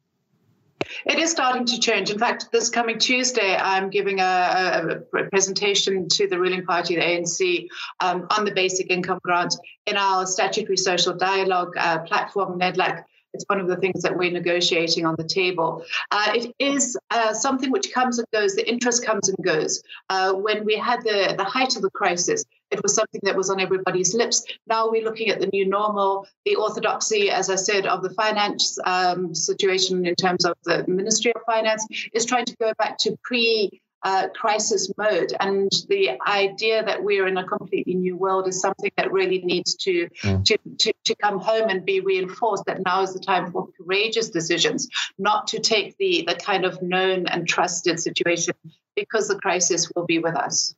It 1.06 1.20
is 1.20 1.32
starting 1.32 1.66
to 1.66 1.80
change. 1.80 2.10
In 2.10 2.20
fact, 2.20 2.50
this 2.52 2.70
coming 2.70 3.00
Tuesday, 3.00 3.56
I'm 3.56 3.90
giving 3.90 4.20
a, 4.20 5.04
a 5.14 5.24
presentation 5.26 6.08
to 6.10 6.28
the 6.28 6.40
ruling 6.40 6.66
party, 6.66 6.96
the 6.96 7.02
ANC, 7.02 7.68
um, 8.00 8.28
on 8.38 8.46
the 8.46 8.52
basic 8.52 8.90
income 8.90 9.20
grant 9.24 9.56
in 9.86 9.98
our 9.98 10.26
statutory 10.26 10.78
social 10.78 11.14
dialogue 11.14 11.74
uh, 11.78 12.00
platform, 12.00 12.60
NEDLAC. 12.60 13.04
It's 13.34 13.46
one 13.48 13.60
of 13.60 13.68
the 13.68 13.78
things 13.78 14.04
that 14.04 14.16
we're 14.16 14.32
negotiating 14.32 15.08
on 15.08 15.16
the 15.18 15.24
table. 15.24 15.84
Uh, 16.12 16.34
it 16.36 16.54
is 16.60 16.96
uh, 17.10 17.34
something 17.34 17.72
which 17.72 17.92
comes 17.92 18.20
and 18.20 18.28
goes. 18.32 18.56
The 18.56 18.70
interest 18.70 19.04
comes 19.04 19.28
and 19.28 19.38
goes. 19.44 19.82
Uh, 20.10 20.34
when 20.34 20.66
we 20.66 20.78
had 20.78 21.02
the, 21.02 21.34
the 21.36 21.44
height 21.44 21.76
of 21.76 21.82
the 21.82 21.90
crisis, 21.90 22.46
it 22.74 22.84
was 22.84 22.96
something 22.96 23.22
that 23.24 23.36
was 23.36 23.50
on 23.50 23.60
everybody's 23.60 24.14
lips. 24.14 24.44
Now 24.68 24.90
we're 24.90 25.04
looking 25.04 25.30
at 25.30 25.40
the 25.40 25.48
new 25.48 25.66
normal, 25.68 26.28
the 26.46 26.56
orthodoxy, 26.56 27.30
as 27.30 27.50
I 27.50 27.56
said, 27.56 27.86
of 27.86 28.02
the 28.02 28.10
finance 28.12 28.78
um, 28.84 29.34
situation 29.36 30.06
in 30.06 30.16
terms 30.16 30.44
of 30.44 30.56
the 30.64 30.84
Ministry 30.88 31.32
of 31.36 31.42
Finance 31.46 31.86
is 32.14 32.26
trying 32.26 32.46
to 32.46 32.56
go 32.58 32.74
back 32.78 32.98
to 33.00 33.16
pre 33.24 33.82
uh, 34.04 34.28
crisis 34.30 34.92
mode. 34.98 35.34
And 35.40 35.72
the 35.88 36.20
idea 36.28 36.84
that 36.84 37.02
we're 37.04 37.28
in 37.28 37.38
a 37.38 37.46
completely 37.46 37.94
new 37.94 38.18
world 38.18 38.48
is 38.48 38.60
something 38.60 38.92
that 38.98 39.14
really 39.14 39.40
needs 39.40 39.76
to, 39.76 40.10
mm. 40.24 40.44
to, 40.44 40.58
to, 40.80 40.94
to, 41.06 41.16
come 41.16 41.40
home 41.40 41.70
and 41.70 41.86
be 41.86 42.02
reinforced 42.02 42.66
that 42.66 42.82
now 42.86 43.02
is 43.02 43.14
the 43.14 43.20
time 43.20 43.52
for 43.52 43.70
courageous 43.78 44.30
decisions, 44.30 44.90
not 45.18 45.48
to 45.48 45.60
take 45.60 45.96
the, 45.98 46.26
the 46.28 46.36
kind 46.36 46.66
of 46.66 46.82
known 46.82 47.28
and 47.28 47.48
trusted 47.48 47.98
situation 47.98 48.54
because 48.96 49.30
the 49.30 49.40
crisis 49.40 49.90
will 49.96 50.06
be 50.06 50.20
with 50.20 50.36
us. 50.36 50.76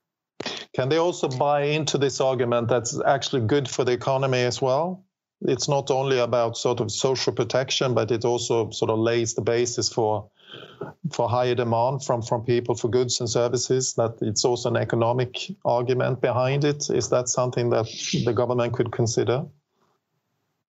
Can 0.73 0.89
they 0.89 0.97
also 0.97 1.29
buy 1.29 1.63
into 1.63 1.97
this 1.97 2.19
argument 2.19 2.67
that's 2.67 2.99
actually 3.05 3.45
good 3.47 3.69
for 3.69 3.85
the 3.85 3.93
economy 3.93 4.39
as 4.39 4.61
well? 4.61 5.05
It's 5.41 5.69
not 5.69 5.91
only 5.91 6.19
about 6.19 6.57
sort 6.57 6.79
of 6.81 6.91
social 6.91 7.31
protection, 7.33 7.93
but 7.93 8.11
it 8.11 8.25
also 8.25 8.71
sort 8.71 8.91
of 8.91 8.99
lays 8.99 9.33
the 9.33 9.41
basis 9.41 9.89
for 9.89 10.29
for 11.11 11.29
higher 11.29 11.55
demand 11.55 12.03
from 12.03 12.21
from 12.21 12.43
people 12.43 12.75
for 12.75 12.89
goods 12.89 13.19
and 13.19 13.29
services 13.29 13.93
that 13.95 14.17
it's 14.21 14.45
also 14.45 14.69
an 14.69 14.77
economic 14.77 15.51
argument 15.65 16.21
behind 16.21 16.63
it 16.63 16.89
is 16.89 17.09
that 17.09 17.27
something 17.27 17.69
that 17.71 17.85
the 18.25 18.33
government 18.33 18.73
could 18.73 18.91
consider 18.91 19.45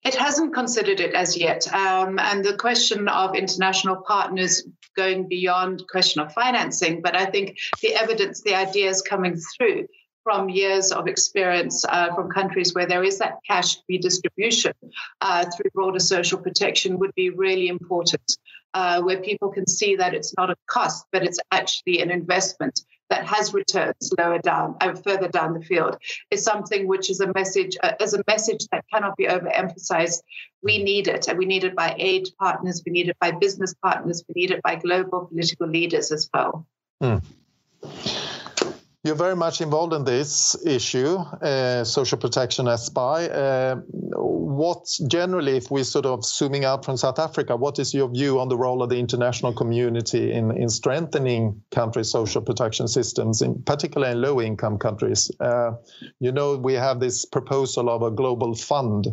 it 0.07 0.15
hasn't 0.15 0.55
considered 0.55 1.01
it 1.01 1.15
as 1.15 1.37
yet. 1.37 1.67
Um, 1.73 2.19
and 2.19 2.45
the 2.45 2.57
question 2.57 3.09
of 3.09 3.35
international 3.35 3.97
partners 4.07 4.63
going 4.97 5.29
beyond 5.29 5.83
question 5.89 6.23
of 6.23 6.33
financing 6.33 7.03
but 7.03 7.15
i 7.15 7.27
think 7.27 7.57
the 7.83 7.95
evidence 7.95 8.41
the 8.43 8.55
ideas 8.55 9.03
coming 9.03 9.37
through 9.37 9.87
from 10.25 10.49
years 10.49 10.91
of 10.91 11.07
experience 11.07 11.85
uh, 11.89 12.13
from 12.13 12.29
countries 12.29 12.75
where 12.75 12.87
there 12.87 13.05
is 13.05 13.19
that 13.19 13.39
cash 13.47 13.77
redistribution 13.89 14.73
uh, 15.21 15.45
through 15.45 15.71
broader 15.73 16.01
social 16.01 16.39
protection 16.39 16.99
would 16.99 17.15
be 17.15 17.31
really 17.31 17.69
important 17.69 18.37
uh, 18.75 19.01
where 19.01 19.23
people 19.23 19.51
can 19.51 19.67
see 19.67 19.97
that 19.97 20.13
it's 20.15 20.35
not 20.37 20.51
a 20.51 20.57
cost, 20.67 21.07
but 21.13 21.23
it's 21.23 21.39
actually 21.51 22.03
an 22.03 22.11
investment 22.11 22.81
that 23.11 23.27
has 23.27 23.55
returns 23.55 24.13
lower 24.19 24.39
down, 24.39 24.77
uh, 24.81 24.95
further 24.95 25.29
down 25.29 25.55
the 25.55 25.61
field, 25.61 25.97
is 26.31 26.43
something 26.43 26.87
which 26.87 27.11
is 27.11 27.21
a 27.21 27.33
message, 27.33 27.77
uh, 27.83 27.93
is 28.01 28.15
a 28.15 28.23
message 28.27 28.67
that 28.73 28.85
cannot 28.93 29.17
be 29.17 29.27
overemphasized. 29.27 30.23
We 30.63 30.83
need 30.83 31.09
it, 31.09 31.29
and 31.29 31.39
we 31.39 31.47
need 31.47 31.65
it 31.65 31.77
by 31.77 31.95
aid 31.99 32.29
partners, 32.39 32.83
we 32.85 32.93
need 32.93 33.09
it 33.09 33.17
by 33.21 33.31
business 33.31 33.75
partners, 33.75 34.25
we 34.29 34.41
need 34.41 34.51
it 34.51 34.63
by 34.63 34.77
global 34.77 35.27
political 35.27 35.69
leaders 35.69 36.11
as 36.13 36.29
well. 36.33 36.67
Mm. 37.03 37.23
You're 39.07 39.15
very 39.15 39.37
much 39.37 39.61
involved 39.61 39.93
in 39.93 40.03
this 40.03 40.57
issue, 40.67 41.19
uh, 41.19 41.85
social 41.85 42.19
protection 42.19 42.67
as 42.67 42.87
SPI. 42.87 43.31
Uh, 43.31 43.77
what 43.77 44.89
generally, 45.07 45.57
if 45.57 45.71
we're 45.71 45.85
sort 45.85 46.07
of 46.07 46.25
zooming 46.25 46.65
out 46.65 46.85
from 46.85 46.97
South 46.97 47.21
Africa, 47.21 47.55
what 47.55 47.79
is 47.79 47.95
your 47.95 48.09
view 48.09 48.41
on 48.41 48.49
the 48.49 48.57
role 48.57 48.83
of 48.83 48.89
the 48.89 48.99
international 48.99 49.53
community 49.53 50.33
in, 50.33 50.51
in 50.57 50.69
strengthening 50.69 51.63
countries' 51.71 52.11
social 52.11 52.43
protection 52.43 52.89
systems, 52.89 53.43
in 53.43 53.63
particular 53.63 54.09
in 54.09 54.21
low-income 54.21 54.77
countries? 54.77 55.31
Uh, 55.39 55.75
you 56.19 56.33
know, 56.33 56.57
we 56.57 56.73
have 56.73 56.99
this 56.99 57.25
proposal 57.25 57.89
of 57.89 58.03
a 58.03 58.11
global 58.11 58.57
fund 58.57 59.07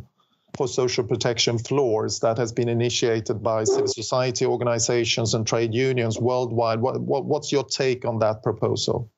for 0.57 0.67
social 0.67 1.03
protection 1.03 1.59
floors 1.59 2.19
that 2.21 2.39
has 2.39 2.51
been 2.51 2.67
initiated 2.67 3.43
by 3.43 3.63
civil 3.63 3.85
society 3.85 4.43
organizations 4.43 5.35
and 5.35 5.45
trade 5.45 5.75
unions 5.75 6.19
worldwide. 6.19 6.81
What, 6.81 6.99
what, 6.99 7.25
what's 7.25 7.51
your 7.51 7.63
take 7.63 8.05
on 8.05 8.17
that 8.19 8.41
proposal? 8.41 9.11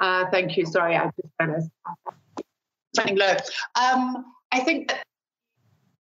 Uh, 0.00 0.26
thank 0.30 0.56
you. 0.56 0.66
Sorry, 0.66 0.96
I 0.96 1.06
just 1.06 1.34
finished 1.40 1.68
something 2.94 3.16
low. 3.16 3.34
Um, 3.80 4.24
I 4.52 4.60
think 4.60 4.88
that 4.88 5.02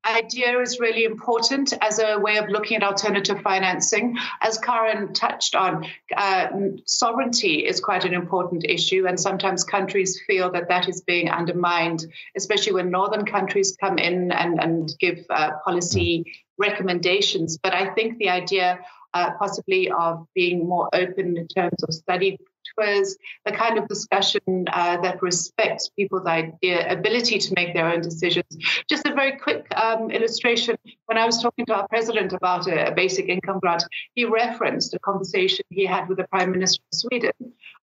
idea 0.06 0.60
is 0.60 0.80
really 0.80 1.04
important 1.04 1.74
as 1.82 2.00
a 2.00 2.20
way 2.20 2.38
of 2.38 2.48
looking 2.50 2.78
at 2.78 2.84
alternative 2.84 3.42
financing. 3.42 4.16
As 4.42 4.58
Karen 4.58 5.14
touched 5.14 5.56
on, 5.56 5.86
uh, 6.16 6.48
sovereignty 6.86 7.66
is 7.66 7.80
quite 7.80 8.06
an 8.06 8.14
important 8.14 8.66
issue, 8.66 9.08
and 9.08 9.20
sometimes 9.20 9.64
countries 9.64 10.22
feel 10.28 10.52
that 10.52 10.70
that 10.70 10.88
is 10.88 11.02
being 11.02 11.30
undermined, 11.30 12.06
especially 12.38 12.74
when 12.74 12.92
northern 12.92 13.26
countries 13.26 13.76
come 13.82 13.98
in 13.98 14.32
and, 14.32 14.62
and 14.62 14.94
give 15.00 15.26
uh, 15.30 15.52
policy 15.64 16.24
recommendations. 16.58 17.58
But 17.58 17.74
I 17.74 17.94
think 17.96 18.18
the 18.18 18.30
idea 18.30 18.80
uh, 19.14 19.32
possibly 19.40 19.90
of 19.90 20.28
being 20.36 20.68
more 20.68 20.90
open 20.94 21.38
in 21.38 21.48
terms 21.48 21.84
of 21.84 21.94
study 21.94 22.38
was 22.78 23.18
the 23.46 23.52
kind 23.52 23.78
of 23.78 23.88
discussion 23.88 24.66
uh, 24.72 25.02
that 25.02 25.22
respects 25.22 25.90
people's 25.90 26.26
idea, 26.26 26.92
ability 26.92 27.40
to 27.40 27.54
make 27.56 27.74
their 27.74 27.92
own 27.92 28.02
decisions. 28.02 28.46
Just 28.90 29.06
a 29.06 29.14
very 29.14 29.38
quick 29.38 29.66
um, 29.76 30.12
illustration. 30.12 30.78
When 31.06 31.18
I 31.18 31.26
was 31.26 31.42
talking 31.42 31.66
to 31.68 31.76
our 31.76 31.88
president 31.88 32.34
about 32.34 32.68
a, 32.68 32.92
a, 32.92 32.92
basic 32.96 33.28
income 33.28 33.60
grant, 33.60 33.84
he 34.14 34.26
referenced 34.26 34.94
a 34.94 35.00
conversation 35.00 35.66
he 35.70 35.86
had 35.86 36.08
with 36.08 36.18
the 36.18 36.28
prime 36.28 36.52
minister 36.52 36.82
of 36.92 36.98
Sweden, 36.98 37.32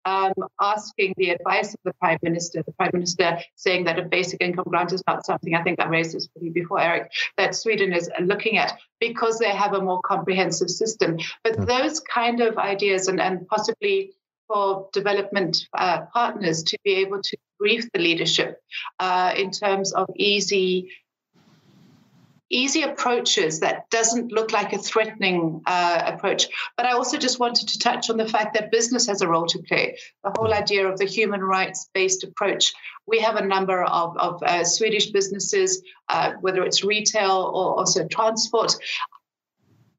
um, 0.04 0.32
asking 0.60 1.14
the 1.16 1.30
advice 1.30 1.74
of 1.74 1.80
the 1.84 1.92
prime 1.94 2.18
minister. 2.22 2.62
The 2.64 2.72
prime 2.72 2.90
minister 2.92 3.38
saying 3.56 3.84
that 3.84 3.98
a 3.98 4.02
basic 4.02 4.40
income 4.40 4.66
grant 4.68 4.92
is 4.92 5.02
not 5.06 5.24
something 5.24 5.54
I 5.54 5.62
think 5.62 5.80
I 5.80 5.86
raised 5.86 6.14
this 6.14 6.28
with 6.34 6.42
you 6.42 6.50
before, 6.50 6.80
Eric, 6.80 7.12
that 7.36 7.54
Sweden 7.54 7.92
is 7.92 8.10
looking 8.20 8.58
at 8.58 8.78
because 9.00 9.38
they 9.38 9.50
have 9.50 9.74
a 9.74 9.80
more 9.80 10.00
comprehensive 10.02 10.70
system. 10.70 11.18
But 11.42 11.56
hmm. 11.56 11.64
those 11.64 12.00
kind 12.00 12.40
of 12.40 12.56
ideas 12.58 13.08
and, 13.08 13.20
and 13.20 13.46
possibly 13.48 14.12
for 14.52 14.88
development 14.92 15.66
uh, 15.72 16.02
partners 16.12 16.62
to 16.64 16.78
be 16.84 16.92
able 16.94 17.22
to 17.22 17.36
brief 17.58 17.90
the 17.92 18.00
leadership 18.00 18.60
uh, 19.00 19.32
in 19.36 19.50
terms 19.50 19.92
of 19.92 20.08
easy 20.16 20.90
easy 22.54 22.82
approaches 22.82 23.60
that 23.60 23.88
doesn't 23.88 24.30
look 24.30 24.52
like 24.52 24.74
a 24.74 24.78
threatening 24.78 25.62
uh, 25.64 26.02
approach. 26.04 26.48
But 26.76 26.84
I 26.84 26.92
also 26.92 27.16
just 27.16 27.40
wanted 27.40 27.68
to 27.68 27.78
touch 27.78 28.10
on 28.10 28.18
the 28.18 28.28
fact 28.28 28.52
that 28.52 28.70
business 28.70 29.06
has 29.06 29.22
a 29.22 29.28
role 29.28 29.46
to 29.46 29.58
play. 29.60 29.96
The 30.22 30.34
whole 30.36 30.52
idea 30.52 30.86
of 30.86 30.98
the 30.98 31.06
human 31.06 31.40
rights 31.40 31.88
based 31.94 32.24
approach. 32.24 32.74
We 33.06 33.20
have 33.20 33.36
a 33.36 33.46
number 33.46 33.82
of, 33.82 34.18
of 34.18 34.42
uh, 34.42 34.64
Swedish 34.64 35.06
businesses, 35.06 35.82
uh, 36.10 36.32
whether 36.42 36.62
it's 36.62 36.84
retail 36.84 37.50
or 37.54 37.78
also 37.78 38.06
transport, 38.06 38.76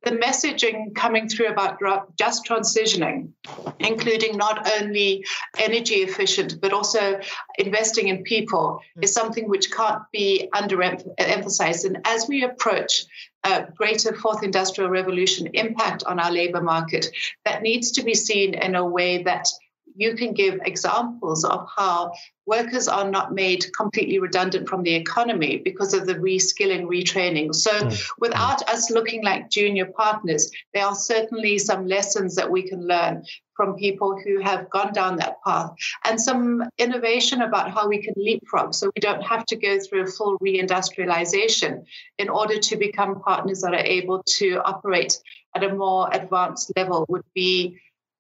the 0.04 0.12
messaging 0.12 0.94
coming 0.96 1.28
through 1.30 1.48
about 1.48 1.80
just 2.18 2.46
transitioning, 2.46 3.32
including 3.80 4.38
not 4.38 4.70
only 4.80 5.26
energy 5.58 5.96
efficient, 5.96 6.60
but 6.62 6.74
also 6.74 7.20
investing 7.58 8.10
in 8.10 8.24
people, 8.24 8.82
mm. 8.98 9.04
is 9.04 9.14
something 9.14 9.48
which 9.50 9.72
can't 9.72 10.02
be 10.12 10.50
underemphasized. 10.54 11.86
And 11.86 12.00
as 12.06 12.28
we 12.28 12.44
approach 12.44 13.06
a 13.44 13.66
greater 13.76 14.14
fourth 14.16 14.44
industrial 14.44 14.90
revolution 14.90 15.48
impact 15.54 16.04
on 16.04 16.20
our 16.20 16.32
labor 16.32 16.62
market, 16.62 17.08
that 17.46 17.62
needs 17.62 17.92
to 17.92 18.04
be 18.04 18.14
seen 18.14 18.54
in 18.54 18.76
a 18.76 18.86
way 18.86 19.24
that 19.24 19.48
you 19.96 20.16
can 20.16 20.34
give 20.34 20.60
examples 20.66 21.44
of 21.44 21.68
how 21.76 22.14
workers 22.46 22.88
are 22.88 23.10
not 23.10 23.34
made 23.34 23.66
completely 23.76 24.20
redundant 24.20 24.68
from 24.68 24.84
the 24.84 24.94
economy 24.94 25.58
because 25.58 25.94
of 25.94 26.06
the 26.06 26.16
reskilling, 26.16 26.86
retraining. 26.86 27.54
So, 27.54 27.72
mm. 27.72 28.10
without 28.20 28.68
us 28.70 28.90
looking 28.92 29.24
like 29.24 29.50
junior 29.50 29.86
partners, 29.86 30.52
there 30.74 30.86
are 30.86 30.96
certainly 30.96 31.58
some 31.58 31.88
lessons 31.88 32.36
that 32.36 32.50
we 32.50 32.68
can 32.68 32.86
learn 32.86 33.24
from 33.56 33.76
people 33.76 34.20
who 34.20 34.40
have 34.42 34.70
gone 34.70 34.92
down 34.94 35.18
that 35.18 35.38
path 35.46 35.72
and 36.06 36.20
some 36.20 36.64
innovation 36.78 37.44
about 37.44 37.72
how 37.72 37.88
we 37.88 38.02
can 38.02 38.14
leapfrog 38.18 38.74
so 38.74 38.90
we 38.96 39.00
don't 39.00 39.22
have 39.22 39.46
to 39.46 39.56
go 39.56 39.78
through 39.80 40.04
a 40.04 40.08
full 40.08 40.40
reindustrialization 40.40 41.84
in 42.18 42.30
order 42.30 42.58
to 42.58 42.76
become 42.76 43.22
partners 43.22 43.62
that 43.62 43.74
are 43.74 43.86
able 43.86 44.24
to 44.24 44.60
operate 44.66 45.20
at 45.56 45.64
a 45.64 45.74
more 45.74 46.10
advanced 46.12 46.72
level 46.76 47.06
would 47.10 47.24
be 47.36 47.78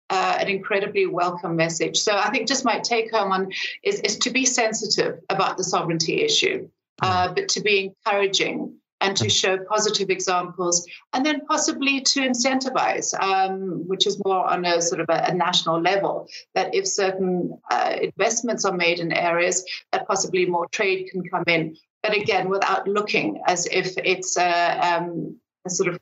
uh, 0.09 0.37
an 0.39 0.47
incredibly 0.47 1.05
welcome 1.05 1.55
message. 1.55 1.97
So 1.97 2.15
I 2.15 2.29
think 2.29 2.47
just 2.47 2.65
my 2.65 2.79
take 2.79 3.11
home 3.11 3.31
on 3.31 3.51
is, 3.83 3.99
is 4.01 4.17
to 4.19 4.29
be 4.29 4.45
sensitive 4.45 5.19
about 5.29 5.57
the 5.57 5.63
sovereignty 5.63 6.21
issue, 6.21 6.69
uh, 7.01 7.29
mm. 7.29 7.35
but 7.35 7.49
to 7.49 7.61
be 7.61 7.85
encouraging 7.85 8.75
and 9.01 9.17
to 9.17 9.29
show 9.29 9.57
positive 9.57 10.09
examples, 10.09 10.87
and 11.11 11.25
then 11.25 11.41
possibly 11.45 11.99
to 11.99 12.21
incentivize, 12.21 13.13
um, 13.21 13.85
which 13.85 14.07
is 14.07 14.23
more 14.23 14.49
on 14.49 14.63
a 14.63 14.81
sort 14.81 15.01
of 15.01 15.09
a, 15.09 15.25
a 15.27 15.33
national 15.33 15.81
level, 15.81 16.25
that 16.55 16.73
if 16.73 16.87
certain 16.87 17.59
uh, 17.69 17.97
investments 18.01 18.63
are 18.63 18.71
made 18.71 18.99
in 18.99 19.11
areas, 19.11 19.65
that 19.91 20.07
possibly 20.07 20.45
more 20.45 20.67
trade 20.71 21.09
can 21.11 21.21
come 21.27 21.43
in. 21.47 21.75
But 22.01 22.15
again, 22.15 22.47
without 22.49 22.87
looking 22.87 23.41
as 23.45 23.65
if 23.65 23.97
it's 23.97 24.37
a, 24.37 24.79
um, 24.79 25.37
a 25.65 25.69
sort 25.69 25.89
of 25.89 25.99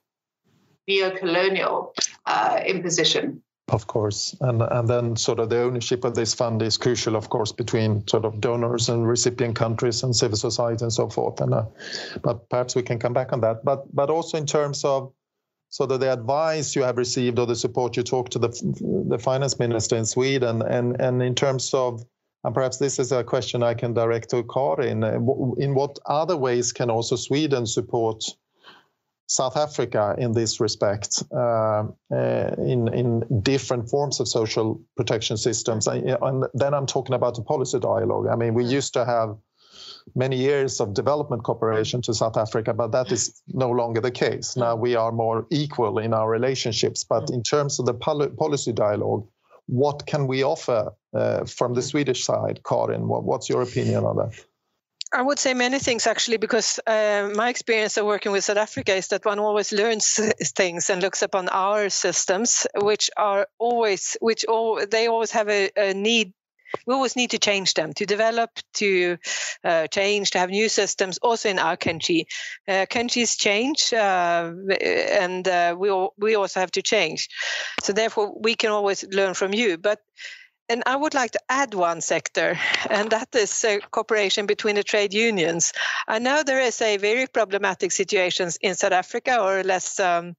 neo-colonial 0.87 1.93
uh, 2.25 2.59
imposition. 2.65 3.41
Of 3.71 3.87
course, 3.87 4.35
and 4.41 4.61
and 4.61 4.87
then 4.87 5.15
sort 5.15 5.39
of 5.39 5.49
the 5.49 5.61
ownership 5.61 6.03
of 6.03 6.13
this 6.13 6.33
fund 6.33 6.61
is 6.61 6.77
crucial, 6.77 7.15
of 7.15 7.29
course, 7.29 7.53
between 7.53 8.05
sort 8.05 8.25
of 8.25 8.41
donors 8.41 8.89
and 8.89 9.07
recipient 9.07 9.55
countries 9.55 10.03
and 10.03 10.13
civil 10.13 10.37
society 10.37 10.83
and 10.83 10.91
so 10.91 11.07
forth. 11.07 11.39
And 11.39 11.53
uh, 11.53 11.65
but 12.21 12.49
perhaps 12.49 12.75
we 12.75 12.83
can 12.83 12.99
come 12.99 13.13
back 13.13 13.31
on 13.31 13.39
that. 13.41 13.63
But 13.63 13.95
but 13.95 14.09
also 14.09 14.37
in 14.37 14.45
terms 14.45 14.83
of 14.83 15.13
sort 15.69 15.93
of 15.93 16.01
the 16.01 16.11
advice 16.11 16.75
you 16.75 16.83
have 16.83 16.97
received 16.97 17.39
or 17.39 17.45
the 17.45 17.55
support 17.55 17.95
you 17.95 18.03
talk 18.03 18.27
to 18.31 18.39
the 18.39 18.49
the 19.09 19.17
finance 19.17 19.57
minister 19.57 19.95
in 19.95 20.05
Sweden, 20.05 20.61
and 20.61 20.99
and 20.99 21.23
in 21.23 21.33
terms 21.33 21.73
of 21.73 22.03
and 22.43 22.53
perhaps 22.53 22.77
this 22.77 22.99
is 22.99 23.13
a 23.13 23.23
question 23.23 23.63
I 23.63 23.73
can 23.73 23.93
direct 23.93 24.31
to 24.31 24.43
Karin. 24.43 25.03
Uh, 25.03 25.19
in 25.57 25.75
what 25.75 25.97
other 26.07 26.35
ways 26.35 26.73
can 26.73 26.89
also 26.89 27.15
Sweden 27.15 27.65
support 27.65 28.25
South 29.31 29.55
Africa 29.55 30.13
in 30.17 30.33
this 30.33 30.59
respect, 30.59 31.23
uh, 31.33 31.83
uh, 32.13 32.55
in 32.73 32.93
in 32.93 33.41
different 33.41 33.89
forms 33.89 34.19
of 34.19 34.27
social 34.27 34.81
protection 34.97 35.37
systems. 35.37 35.87
And 35.87 36.45
then 36.53 36.73
I'm 36.73 36.85
talking 36.85 37.15
about 37.15 37.35
the 37.35 37.43
policy 37.43 37.79
dialogue. 37.79 38.27
I 38.27 38.35
mean, 38.35 38.53
we 38.53 38.65
used 38.65 38.93
to 38.93 39.05
have 39.05 39.37
many 40.15 40.35
years 40.35 40.81
of 40.81 40.93
development 40.93 41.43
cooperation 41.43 42.01
to 42.01 42.13
South 42.13 42.35
Africa, 42.35 42.73
but 42.73 42.91
that 42.91 43.09
is 43.11 43.41
no 43.47 43.69
longer 43.69 44.01
the 44.01 44.11
case. 44.11 44.57
Now 44.57 44.75
we 44.75 44.95
are 44.95 45.13
more 45.13 45.47
equal 45.49 45.97
in 45.99 46.13
our 46.13 46.29
relationships. 46.29 47.05
But 47.05 47.29
in 47.29 47.41
terms 47.41 47.79
of 47.79 47.85
the 47.85 47.93
policy 47.93 48.73
dialogue, 48.73 49.25
what 49.67 50.05
can 50.07 50.27
we 50.27 50.43
offer 50.43 50.91
uh, 51.13 51.45
from 51.45 51.73
the 51.73 51.81
Swedish 51.81 52.25
side, 52.25 52.59
Karin? 52.67 53.07
what's 53.07 53.47
your 53.47 53.61
opinion 53.61 54.03
on 54.03 54.17
that? 54.17 54.33
I 55.13 55.21
would 55.21 55.39
say 55.39 55.53
many 55.53 55.79
things 55.79 56.07
actually, 56.07 56.37
because 56.37 56.79
uh, 56.87 57.29
my 57.35 57.49
experience 57.49 57.97
of 57.97 58.05
working 58.05 58.31
with 58.31 58.45
South 58.45 58.57
Africa 58.57 58.95
is 58.95 59.09
that 59.09 59.25
one 59.25 59.39
always 59.39 59.73
learns 59.73 60.19
things 60.55 60.89
and 60.89 61.01
looks 61.01 61.21
upon 61.21 61.49
our 61.49 61.89
systems, 61.89 62.65
which 62.75 63.09
are 63.17 63.47
always, 63.59 64.15
which 64.21 64.45
all 64.45 64.85
they 64.89 65.07
always 65.07 65.31
have 65.31 65.49
a, 65.49 65.69
a 65.75 65.93
need. 65.93 66.33
We 66.85 66.93
always 66.93 67.17
need 67.17 67.31
to 67.31 67.39
change 67.39 67.73
them, 67.73 67.91
to 67.95 68.05
develop, 68.05 68.51
to 68.75 69.17
uh, 69.65 69.87
change, 69.87 70.31
to 70.31 70.39
have 70.39 70.49
new 70.49 70.69
systems. 70.69 71.17
Also 71.17 71.49
in 71.49 71.59
our 71.59 71.75
country, 71.75 72.27
uh, 72.65 72.85
countries 72.89 73.35
change, 73.35 73.91
uh, 73.91 74.53
and 74.79 75.45
uh, 75.45 75.75
we 75.77 75.89
all, 75.89 76.13
we 76.17 76.35
also 76.35 76.61
have 76.61 76.71
to 76.71 76.81
change. 76.81 77.27
So 77.83 77.91
therefore, 77.91 78.33
we 78.39 78.55
can 78.55 78.71
always 78.71 79.03
learn 79.11 79.33
from 79.33 79.53
you, 79.53 79.77
but 79.77 79.99
and 80.71 80.83
I 80.85 80.95
would 80.95 81.13
like 81.13 81.31
to 81.31 81.41
add 81.49 81.73
one 81.73 81.99
sector, 82.01 82.57
and 82.89 83.09
that 83.09 83.35
is 83.35 83.65
uh, 83.65 83.79
cooperation 83.91 84.45
between 84.45 84.75
the 84.75 84.83
trade 84.83 85.13
unions. 85.13 85.73
I 86.07 86.19
know 86.19 86.43
there 86.43 86.61
is 86.61 86.81
a 86.81 86.97
very 86.97 87.27
problematic 87.27 87.91
situation 87.91 88.49
in 88.61 88.75
South 88.75 88.93
Africa, 88.93 89.41
or 89.41 89.63
less, 89.63 89.99
um, 89.99 90.35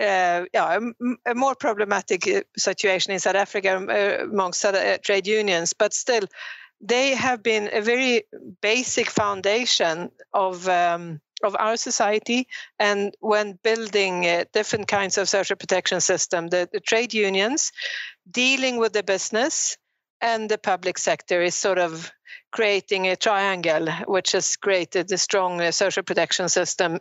uh, 0.00 0.44
yeah, 0.54 0.78
a, 0.78 1.30
a, 1.30 1.34
more 1.34 1.56
problematic 1.56 2.28
uh, 2.28 2.42
situation 2.56 3.12
in 3.12 3.18
South 3.18 3.34
Africa 3.34 3.76
um, 3.76 3.88
uh, 3.90 4.24
amongst 4.30 4.64
uh, 4.64 4.98
trade 4.98 5.26
unions, 5.26 5.72
but 5.72 5.92
still, 5.92 6.22
they 6.80 7.14
have 7.14 7.42
been 7.42 7.70
a 7.72 7.80
very 7.80 8.24
basic 8.60 9.10
foundation 9.10 10.10
of. 10.32 10.68
Um, 10.68 11.20
of 11.42 11.56
our 11.58 11.76
society 11.76 12.46
and 12.78 13.14
when 13.20 13.58
building 13.62 14.26
uh, 14.26 14.44
different 14.52 14.88
kinds 14.88 15.18
of 15.18 15.28
social 15.28 15.56
protection 15.56 16.00
system 16.00 16.48
the, 16.48 16.68
the 16.72 16.80
trade 16.80 17.12
unions 17.12 17.72
dealing 18.30 18.78
with 18.78 18.92
the 18.92 19.02
business 19.02 19.76
and 20.20 20.48
the 20.48 20.58
public 20.58 20.96
sector 20.96 21.42
is 21.42 21.54
sort 21.54 21.78
of 21.78 22.10
creating 22.50 23.08
a 23.08 23.16
triangle 23.16 23.88
which 24.06 24.32
has 24.32 24.56
created 24.56 25.10
a 25.12 25.18
strong 25.18 25.60
uh, 25.60 25.70
social 25.70 26.02
protection 26.02 26.48
system 26.48 26.98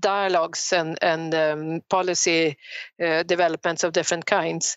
dialogues 0.00 0.72
and, 0.72 0.98
and 1.02 1.34
um, 1.34 1.82
policy 1.90 2.56
uh, 3.04 3.22
developments 3.24 3.84
of 3.84 3.92
different 3.92 4.24
kinds. 4.24 4.76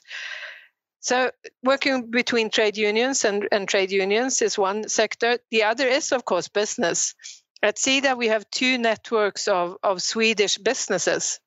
So 1.00 1.32
working 1.64 2.12
between 2.12 2.50
trade 2.50 2.78
unions 2.78 3.24
and, 3.24 3.48
and 3.52 3.70
trade 3.70 3.92
unions 3.92 4.42
is 4.42 4.58
one 4.58 4.90
sector. 4.90 5.38
The 5.52 5.64
other 5.64 5.88
is 5.88 6.12
of 6.12 6.26
course 6.26 6.48
business 6.48 7.16
at 7.63 7.78
sida 7.78 8.17
we 8.17 8.28
have 8.28 8.50
two 8.52 8.78
networks 8.78 9.48
of, 9.48 9.78
of 9.84 10.02
swedish 10.02 10.58
businesses 10.58 11.39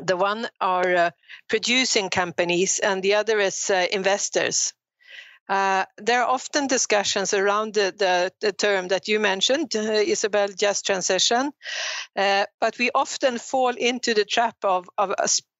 the 0.00 0.16
one 0.16 0.48
are 0.60 0.94
uh, 0.96 1.10
producing 1.48 2.10
companies 2.10 2.78
and 2.78 3.02
the 3.02 3.14
other 3.14 3.38
is 3.38 3.70
uh, 3.70 3.86
investors. 3.90 4.72
Uh, 5.48 5.84
there 5.98 6.22
are 6.22 6.28
often 6.28 6.66
discussions 6.66 7.32
around 7.32 7.74
the, 7.74 7.94
the, 7.96 8.32
the 8.40 8.52
term 8.52 8.88
that 8.88 9.06
you 9.06 9.20
mentioned, 9.20 9.70
uh, 9.76 10.02
Isobel, 10.02 10.58
just 10.58 10.84
transition, 10.84 11.52
uh, 12.16 12.46
but 12.60 12.76
we 12.78 12.90
often 12.92 13.38
fall 13.38 13.70
into 13.70 14.12
the 14.12 14.24
trap 14.24 14.56
of, 14.64 14.88
of 14.98 15.14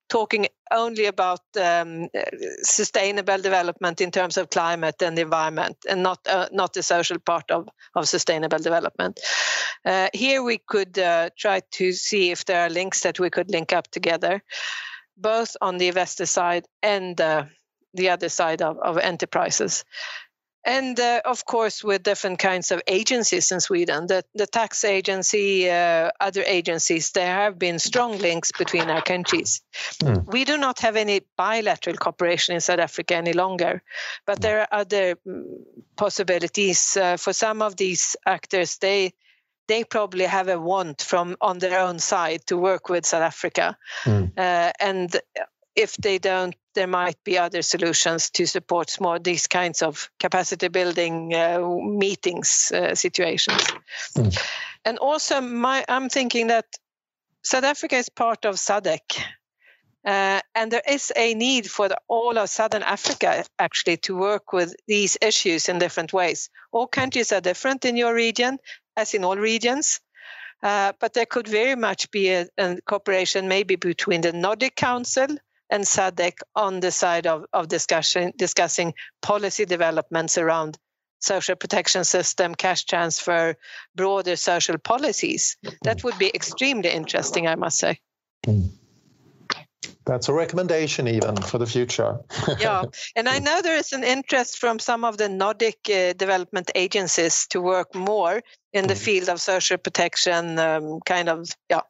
talking 0.09 0.47
only 0.71 1.05
about 1.05 1.41
um, 1.59 2.09
sustainable 2.61 3.37
development 3.37 4.01
in 4.01 4.11
terms 4.11 4.37
of 4.37 4.49
climate 4.49 5.01
and 5.01 5.17
environment, 5.19 5.77
and 5.89 6.03
not 6.03 6.19
uh, 6.27 6.47
not 6.51 6.73
the 6.73 6.83
social 6.83 7.19
part 7.19 7.51
of 7.51 7.67
of 7.95 8.07
sustainable 8.07 8.59
development. 8.59 9.19
Uh, 9.85 10.09
here 10.13 10.43
we 10.43 10.57
could 10.57 10.97
uh, 10.99 11.29
try 11.37 11.61
to 11.71 11.91
see 11.91 12.31
if 12.31 12.45
there 12.45 12.61
are 12.61 12.69
links 12.69 13.01
that 13.01 13.19
we 13.19 13.29
could 13.29 13.49
link 13.51 13.73
up 13.73 13.87
together, 13.91 14.41
both 15.17 15.55
on 15.61 15.77
the 15.77 15.87
investor 15.87 16.25
side 16.25 16.65
and 16.81 17.21
uh, 17.21 17.45
the 17.93 18.09
other 18.09 18.29
side 18.29 18.61
of, 18.61 18.77
of 18.79 18.97
enterprises 18.97 19.83
and 20.67 20.99
uh, 20.99 21.21
of 21.23 21.45
course 21.45 21.83
with 21.83 22.03
different 22.03 22.37
kinds 22.37 22.71
of 22.71 22.81
agencies 22.87 23.51
in 23.51 23.59
sweden 23.59 24.05
the, 24.07 24.23
the 24.35 24.45
tax 24.45 24.83
agency 24.83 25.69
uh, 25.69 26.11
other 26.19 26.43
agencies 26.45 27.11
there 27.11 27.33
have 27.33 27.57
been 27.57 27.79
strong 27.79 28.17
links 28.19 28.51
between 28.51 28.89
our 28.89 29.01
countries 29.01 29.61
mm. 30.03 30.23
we 30.31 30.43
do 30.45 30.57
not 30.57 30.79
have 30.79 30.95
any 30.95 31.21
bilateral 31.37 31.95
cooperation 31.95 32.53
in 32.53 32.61
south 32.61 32.79
africa 32.79 33.15
any 33.15 33.33
longer 33.33 33.81
but 34.25 34.41
there 34.41 34.59
are 34.61 34.67
other 34.71 35.15
mm, 35.25 35.43
possibilities 35.95 36.97
uh, 36.97 37.17
for 37.17 37.33
some 37.33 37.61
of 37.61 37.77
these 37.77 38.15
actors 38.25 38.77
they 38.77 39.13
they 39.67 39.83
probably 39.83 40.25
have 40.25 40.47
a 40.47 40.59
want 40.59 41.01
from 41.01 41.35
on 41.41 41.59
their 41.59 41.79
own 41.79 41.99
side 41.99 42.45
to 42.45 42.57
work 42.57 42.89
with 42.89 43.05
south 43.05 43.23
africa 43.23 43.77
mm. 44.03 44.31
and 44.79 45.19
if 45.77 45.95
they 45.97 46.17
don't, 46.17 46.55
there 46.73 46.87
might 46.87 47.23
be 47.23 47.37
other 47.37 47.61
solutions 47.61 48.31
to 48.31 48.47
support 48.47 48.99
more 48.99 49.19
these 49.19 49.47
kinds 49.47 49.81
of 49.83 50.09
capacity 50.19 50.67
building 50.69 51.33
uh, 51.33 51.59
meetings 51.59 52.71
uh, 52.73 52.95
situations. 52.95 53.61
Mm. 54.15 54.37
And 54.83 54.97
also, 54.97 55.39
my, 55.39 55.85
I'm 55.87 56.09
thinking 56.09 56.47
that 56.47 56.65
South 57.43 57.63
Africa 57.63 57.95
is 57.95 58.09
part 58.09 58.43
of 58.45 58.55
SADC. 58.55 59.23
Uh, 60.03 60.39
and 60.55 60.71
there 60.71 60.83
is 60.87 61.11
a 61.15 61.33
need 61.33 61.69
for 61.69 61.89
the, 61.89 61.97
all 62.07 62.37
of 62.37 62.49
Southern 62.49 62.83
Africa 62.83 63.43
actually 63.59 63.97
to 63.97 64.15
work 64.15 64.53
with 64.53 64.75
these 64.87 65.17
issues 65.21 65.69
in 65.69 65.79
different 65.79 66.11
ways. 66.11 66.49
All 66.71 66.87
countries 66.87 67.31
are 67.31 67.41
different 67.41 67.85
in 67.85 67.97
your 67.97 68.13
region, 68.13 68.57
as 68.95 69.13
in 69.13 69.23
all 69.23 69.37
regions. 69.37 69.99
Uh, 70.63 70.93
but 70.99 71.13
there 71.13 71.25
could 71.25 71.47
very 71.47 71.75
much 71.75 72.09
be 72.09 72.29
a, 72.29 72.47
a, 72.57 72.77
cooperation 72.87 73.47
maybe 73.47 73.75
between 73.75 74.21
the 74.21 74.33
Nordic 74.33 74.75
Council 74.75 75.27
and 75.69 75.83
SADC 75.83 76.39
on 76.55 76.79
the 76.79 76.91
side 76.91 77.27
of, 77.27 77.45
of 77.53 77.67
discussion, 77.67 78.33
discussing 78.37 78.93
policy 79.21 79.65
developments 79.65 80.37
around 80.37 80.77
social 81.19 81.55
protection 81.55 82.03
system, 82.03 82.55
cash 82.55 82.85
transfer, 82.85 83.55
broader 83.95 84.35
social 84.35 84.77
policies. 84.77 85.57
That 85.83 86.03
would 86.03 86.17
be 86.17 86.33
extremely 86.33 86.89
interesting, 86.89 87.47
I 87.47 87.55
must 87.55 87.79
say. 87.79 87.99
That's 90.05 90.29
a 90.29 90.33
recommendation, 90.33 91.07
even 91.07 91.35
for 91.35 91.57
the 91.57 91.65
future. 91.65 92.19
yeah, 92.59 92.83
and 93.15 93.27
I 93.27 93.39
know 93.39 93.61
there 93.61 93.75
is 93.75 93.91
an 93.91 94.03
interest 94.03 94.57
from 94.57 94.79
some 94.79 95.03
of 95.03 95.17
the 95.17 95.27
Nordic 95.27 95.79
uh, 95.89 96.13
development 96.13 96.71
agencies 96.75 97.45
to 97.49 97.59
work 97.59 97.93
more 97.93 98.41
in 98.71 98.87
the 98.87 98.93
mm. 98.93 99.03
field 99.03 99.27
of 99.27 99.41
social 99.41 99.77
protection, 99.77 100.57
um, 100.59 100.99
kind 101.05 101.27
of 101.27 101.49
yeah, 101.69 101.81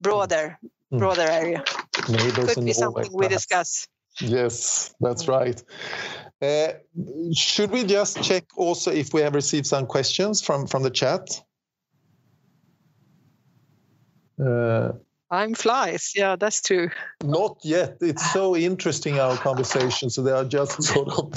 broader 0.00 0.58
Hmm. 0.90 0.98
broader 0.98 1.22
area. 1.22 1.62
Neighbors 2.08 2.54
Could 2.54 2.64
be 2.64 2.72
something 2.72 3.10
we 3.12 3.28
discuss. 3.28 3.86
Yes, 4.20 4.94
that's 5.00 5.28
right. 5.28 5.62
Uh, 6.42 6.68
should 7.34 7.70
we 7.70 7.84
just 7.84 8.22
check 8.22 8.44
also 8.56 8.90
if 8.90 9.12
we 9.14 9.20
have 9.20 9.34
received 9.34 9.66
some 9.66 9.86
questions 9.86 10.40
from 10.40 10.66
from 10.66 10.82
the 10.82 10.90
chat? 10.90 11.42
Uh, 14.42 14.92
Time 15.30 15.54
flies. 15.54 16.12
Yeah, 16.16 16.34
that's 16.34 16.60
true. 16.60 16.90
Not 17.22 17.58
yet. 17.62 17.98
It's 18.00 18.32
so 18.32 18.56
interesting 18.56 19.20
our 19.20 19.36
conversation. 19.36 20.10
So 20.10 20.22
they 20.22 20.32
are 20.32 20.44
just 20.44 20.82
sort 20.82 21.08
of. 21.08 21.32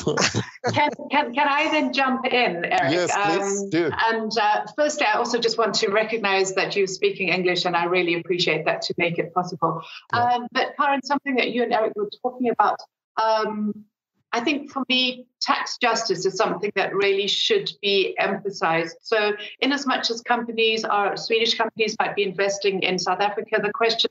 can, 0.73 0.89
can 1.11 1.33
can 1.33 1.47
I 1.47 1.69
then 1.69 1.93
jump 1.93 2.25
in, 2.25 2.65
Eric? 2.65 2.91
Yes, 2.91 3.11
please 3.15 3.61
um, 3.61 3.69
do. 3.69 3.91
And 4.09 4.31
uh, 4.35 4.65
firstly, 4.75 5.05
I 5.05 5.17
also 5.17 5.37
just 5.37 5.59
want 5.59 5.75
to 5.75 5.91
recognise 5.91 6.55
that 6.55 6.75
you're 6.75 6.87
speaking 6.87 7.29
English, 7.29 7.65
and 7.65 7.75
I 7.75 7.83
really 7.83 8.15
appreciate 8.15 8.65
that 8.65 8.81
to 8.83 8.95
make 8.97 9.19
it 9.19 9.31
possible. 9.31 9.83
Yeah. 10.11 10.23
Um, 10.23 10.47
but 10.51 10.73
Karen, 10.75 11.03
something 11.03 11.35
that 11.35 11.51
you 11.51 11.61
and 11.61 11.71
Eric 11.71 11.93
were 11.95 12.09
talking 12.23 12.49
about. 12.49 12.79
Um, 13.21 13.85
I 14.33 14.39
think 14.39 14.71
for 14.71 14.83
me, 14.89 15.27
tax 15.39 15.77
justice 15.77 16.25
is 16.25 16.35
something 16.35 16.71
that 16.75 16.95
really 16.95 17.27
should 17.27 17.71
be 17.81 18.15
emphasized. 18.17 18.97
So, 19.01 19.33
in 19.59 19.71
as 19.71 19.85
much 19.85 20.09
as 20.09 20.21
companies 20.21 20.83
are 20.83 21.15
Swedish 21.15 21.55
companies 21.55 21.95
might 21.99 22.15
be 22.15 22.23
investing 22.23 22.81
in 22.81 22.97
South 22.97 23.19
Africa, 23.19 23.59
the 23.61 23.71
question 23.71 24.09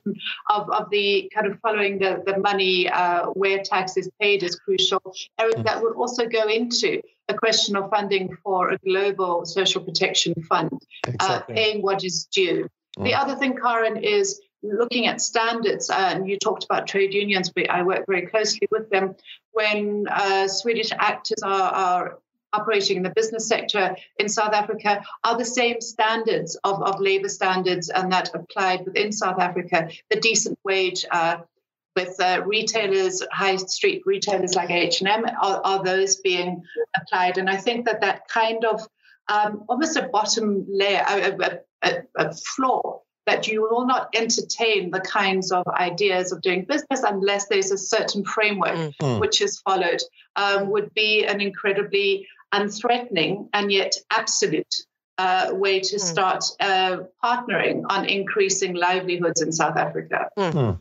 of, 0.49 0.69
of 0.71 0.89
the 0.91 1.29
kind 1.35 1.45
of 1.47 1.59
following 1.59 1.99
the, 1.99 2.23
the 2.25 2.39
money 2.39 2.89
uh, 2.89 3.25
where 3.27 3.61
tax 3.61 3.97
is 3.97 4.09
paid 4.21 4.43
is 4.43 4.55
crucial. 4.55 5.01
Eric, 5.37 5.55
mm. 5.55 5.65
that 5.65 5.81
would 5.81 5.95
also 5.95 6.25
go 6.25 6.47
into 6.47 7.01
a 7.27 7.33
question 7.33 7.75
of 7.75 7.89
funding 7.89 8.35
for 8.43 8.69
a 8.69 8.77
global 8.79 9.45
social 9.45 9.83
protection 9.83 10.33
fund, 10.43 10.71
uh, 11.05 11.11
exactly. 11.11 11.53
uh, 11.53 11.57
paying 11.57 11.81
what 11.81 12.03
is 12.03 12.25
due. 12.25 12.69
Mm. 12.97 13.03
The 13.05 13.13
other 13.13 13.35
thing, 13.35 13.55
Karen, 13.55 13.97
is 13.97 14.39
looking 14.63 15.07
at 15.07 15.21
standards, 15.21 15.89
uh, 15.89 16.11
and 16.15 16.29
you 16.29 16.37
talked 16.37 16.63
about 16.63 16.87
trade 16.87 17.13
unions, 17.13 17.51
I 17.69 17.83
work 17.83 18.05
very 18.07 18.27
closely 18.27 18.67
with 18.71 18.89
them. 18.89 19.15
When 19.51 20.05
uh, 20.09 20.47
Swedish 20.47 20.91
actors 20.91 21.43
are, 21.43 21.73
are, 21.73 22.19
operating 22.55 22.97
in 22.97 23.01
the 23.01 23.09
business 23.09 23.47
sector 23.47 23.95
in 24.19 24.29
South 24.29 24.53
Africa, 24.53 25.03
are 25.23 25.35
the 25.35 25.43
same 25.43 25.81
standards 25.81 26.55
of, 26.63 26.83
of 26.83 26.99
labor 26.99 27.27
standards 27.27 27.89
and 27.89 28.11
that 28.11 28.29
applied 28.35 28.85
within 28.85 29.11
South 29.11 29.39
Africa, 29.39 29.89
the 30.11 30.19
decent 30.19 30.59
wage. 30.63 31.03
Uh, 31.09 31.37
with 31.95 32.19
uh, 32.19 32.41
retailers, 32.45 33.23
high 33.31 33.55
street 33.55 34.01
retailers 34.05 34.55
like 34.55 34.71
H&M, 34.71 35.25
are, 35.41 35.61
are, 35.63 35.83
those 35.83 36.17
being 36.17 36.63
applied? 36.95 37.37
And 37.37 37.49
I 37.49 37.57
think 37.57 37.85
that 37.85 38.01
that 38.01 38.27
kind 38.27 38.65
of 38.65 38.81
um, 39.27 39.63
almost 39.67 39.95
a 39.95 40.07
bottom 40.07 40.65
layer, 40.67 41.03
a, 41.07 41.59
a, 41.83 42.03
a, 42.17 42.33
floor 42.33 43.01
that 43.25 43.47
you 43.47 43.61
will 43.61 43.85
not 43.85 44.09
entertain 44.13 44.91
the 44.91 44.99
kinds 44.99 45.51
of 45.51 45.65
ideas 45.67 46.31
of 46.31 46.41
doing 46.41 46.65
business 46.65 47.03
unless 47.03 47.47
there's 47.47 47.71
a 47.71 47.77
certain 47.77 48.25
framework 48.25 48.75
mm-hmm. 48.75 49.19
which 49.19 49.41
is 49.41 49.59
followed, 49.59 50.01
um, 50.35 50.69
would 50.69 50.93
be 50.93 51.25
an 51.25 51.39
incredibly 51.39 52.27
unthreatening 52.53 53.49
and 53.53 53.71
yet 53.71 53.95
absolute 54.11 54.75
uh, 55.17 55.49
way 55.51 55.79
to 55.79 55.95
mm. 55.95 55.99
start 55.99 56.43
uh, 56.59 56.97
partnering 57.23 57.83
on 57.89 58.05
increasing 58.05 58.73
livelihoods 58.73 59.41
in 59.41 59.51
South 59.51 59.77
Africa. 59.77 60.29
Mm. 60.37 60.79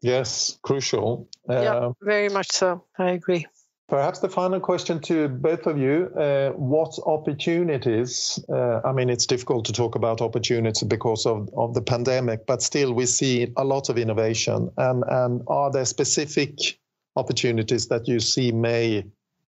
Yes, 0.00 0.58
crucial. 0.62 1.28
Uh, 1.48 1.60
yeah, 1.60 1.90
very 2.00 2.28
much 2.28 2.52
so. 2.52 2.84
I 2.98 3.10
agree. 3.10 3.46
Perhaps 3.88 4.18
the 4.18 4.28
final 4.28 4.58
question 4.58 4.98
to 5.02 5.28
both 5.28 5.66
of 5.66 5.78
you 5.78 6.10
uh, 6.16 6.50
what 6.50 6.98
opportunities? 7.06 8.40
Uh, 8.48 8.80
I 8.84 8.92
mean, 8.92 9.08
it's 9.08 9.26
difficult 9.26 9.64
to 9.66 9.72
talk 9.72 9.94
about 9.94 10.20
opportunities 10.20 10.82
because 10.82 11.24
of, 11.24 11.48
of 11.56 11.74
the 11.74 11.82
pandemic, 11.82 12.46
but 12.46 12.62
still, 12.62 12.92
we 12.92 13.06
see 13.06 13.52
a 13.56 13.64
lot 13.64 13.88
of 13.88 13.96
innovation. 13.96 14.72
And, 14.76 15.04
and 15.06 15.42
are 15.46 15.70
there 15.70 15.84
specific 15.84 16.80
opportunities 17.14 17.86
that 17.86 18.08
you 18.08 18.18
see 18.18 18.50
may 18.50 19.04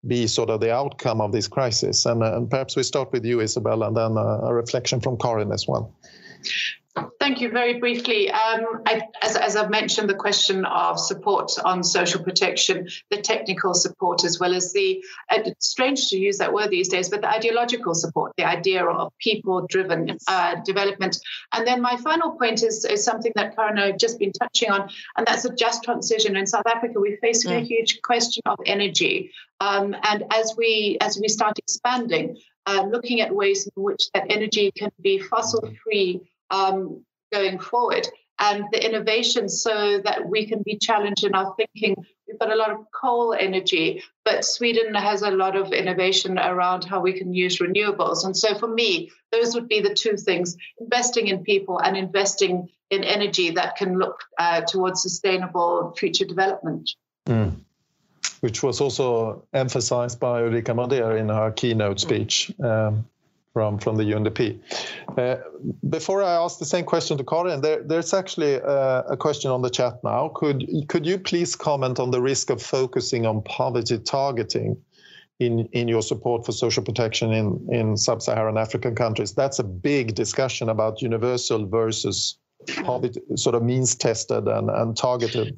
be 0.05 0.27
sort 0.27 0.49
of 0.49 0.59
the 0.59 0.73
outcome 0.73 1.21
of 1.21 1.31
this 1.31 1.47
crisis? 1.47 2.05
And, 2.05 2.21
uh, 2.21 2.35
and 2.35 2.49
perhaps 2.49 2.75
we 2.75 2.83
start 2.83 3.13
with 3.13 3.23
you, 3.23 3.37
Isobel, 3.37 3.87
and 3.87 3.95
then 3.95 4.17
a, 4.17 4.53
reflection 4.53 4.99
from 4.99 5.17
Karin 5.17 5.53
as 5.53 5.65
well. 5.65 5.95
Thank 7.25 7.41
you. 7.41 7.49
Very 7.49 7.79
briefly, 7.79 8.29
um, 8.29 8.83
I, 8.85 9.01
as, 9.23 9.35
as, 9.35 9.55
I've 9.55 9.71
mentioned, 9.71 10.07
the 10.07 10.13
question 10.13 10.63
of 10.63 10.99
support 10.99 11.51
on 11.65 11.83
social 11.83 12.23
protection, 12.23 12.87
the 13.09 13.17
technical 13.17 13.73
support, 13.73 14.23
as 14.23 14.39
well 14.39 14.53
as 14.53 14.73
the 14.73 15.03
uh, 15.31 15.39
strange 15.57 16.09
to 16.09 16.19
use 16.19 16.37
that 16.37 16.53
word 16.53 16.69
these 16.69 16.87
days, 16.87 17.09
but 17.09 17.21
the 17.21 17.27
ideological 17.27 17.95
support, 17.95 18.33
the 18.37 18.43
idea 18.43 18.85
of 18.85 19.11
people 19.17 19.65
driven 19.67 20.19
uh, 20.27 20.57
development. 20.63 21.17
And 21.51 21.65
then 21.65 21.81
my 21.81 21.97
final 21.97 22.33
point 22.33 22.61
is, 22.61 22.85
is 22.85 23.03
something 23.03 23.31
that 23.33 23.55
Karen 23.55 23.71
and 23.71 23.79
I 23.79 23.87
have 23.87 23.97
just 23.97 24.19
been 24.19 24.31
touching 24.31 24.69
on, 24.69 24.87
and 25.17 25.25
that's 25.25 25.45
a 25.45 25.55
just 25.55 25.83
transition. 25.83 26.35
In 26.35 26.45
South 26.45 26.67
Africa, 26.67 26.93
we're 26.97 27.17
facing 27.23 27.53
mm. 27.53 27.57
a 27.57 27.65
huge 27.65 28.03
question 28.03 28.43
of 28.45 28.59
energy. 28.67 29.31
Um, 29.59 29.95
and 30.03 30.25
as 30.31 30.53
we 30.55 30.99
as 31.01 31.17
we 31.19 31.27
start 31.27 31.57
expanding, 31.57 32.37
uh, 32.67 32.83
looking 32.87 33.21
at 33.21 33.33
ways 33.33 33.65
in 33.65 33.81
which 33.81 34.11
that 34.13 34.27
energy 34.29 34.71
can 34.77 34.91
be 35.01 35.17
fossil 35.17 35.73
free 35.83 36.21
um, 36.51 37.03
going 37.35 37.59
forward 37.59 38.07
and 38.39 38.65
the 38.71 38.85
innovation 38.85 39.47
so 39.47 40.01
that 40.03 40.27
we 40.29 40.45
can 40.45 40.61
be 40.63 40.77
challenged 40.77 41.23
in 41.23 41.33
our 41.35 41.55
thinking. 41.55 41.95
We've 42.27 42.39
got 42.39 42.51
a 42.51 42.55
lot 42.55 42.71
of 42.71 42.79
coal 42.91 43.33
energy, 43.33 44.03
but 44.25 44.43
Sweden 44.43 44.93
has 44.95 45.21
a 45.21 45.31
lot 45.31 45.55
of 45.55 45.71
innovation 45.71 46.37
around 46.37 46.83
how 46.83 46.99
we 46.99 47.13
can 47.13 47.33
use 47.33 47.59
renewables. 47.59 48.25
And 48.25 48.35
so 48.35 48.57
for 48.57 48.67
me, 48.67 49.11
those 49.31 49.53
would 49.55 49.69
be 49.69 49.79
the 49.79 49.93
two 49.93 50.17
things 50.17 50.57
investing 50.79 51.27
in 51.27 51.43
people 51.43 51.79
and 51.79 51.95
investing 51.95 52.69
in 52.89 53.03
energy 53.03 53.51
that 53.51 53.77
can 53.77 53.97
look 53.97 54.19
uh, 54.37 54.61
towards 54.61 55.01
sustainable 55.01 55.93
future 55.97 56.25
development. 56.25 56.91
Mm. 57.27 57.61
Which 58.41 58.61
was 58.61 58.81
also 58.81 59.43
emphasized 59.53 60.19
by 60.19 60.41
Ulrika 60.41 60.73
Modéer 60.73 61.17
in 61.17 61.29
her 61.29 61.51
keynote 61.51 61.99
speech. 61.99 62.51
Um, 62.61 63.05
from 63.55 63.79
from 63.79 63.95
the 63.95 64.03
UNDP. 64.03 64.59
Uh, 65.17 65.37
before 65.87 66.21
I 66.21 66.33
ask 66.33 66.59
the 66.59 66.65
same 66.65 66.83
question 66.83 67.17
to 67.17 67.23
Karin, 67.23 67.61
there, 67.61 67.81
there's 67.81 68.13
actually 68.13 68.55
a, 68.55 68.65
uh, 68.65 69.03
a, 69.11 69.15
question 69.15 69.49
on 69.49 69.61
the 69.61 69.69
chat 69.69 70.03
now. 70.03 70.29
Could 70.35 70.65
could 70.89 71.05
you 71.05 71.17
please 71.17 71.55
comment 71.55 71.97
on 71.97 72.11
the 72.11 72.21
risk 72.21 72.49
of 72.49 72.61
focusing 72.61 73.25
on 73.25 73.41
poverty 73.43 73.97
targeting 73.99 74.75
in 75.39 75.69
in 75.71 75.87
your 75.87 76.01
support 76.01 76.45
for 76.45 76.51
social 76.51 76.83
protection 76.83 77.31
in 77.31 77.65
in 77.71 77.95
sub-Saharan 77.95 78.57
African 78.57 78.93
countries? 78.93 79.33
That's 79.33 79.59
a 79.59 79.63
big 79.63 80.15
discussion 80.15 80.67
about 80.67 81.01
universal 81.01 81.65
versus 81.65 82.37
poverty, 82.83 83.21
sort 83.35 83.55
of 83.55 83.63
means 83.63 83.95
tested 83.95 84.49
and, 84.49 84.69
and 84.69 84.97
targeted 84.97 85.57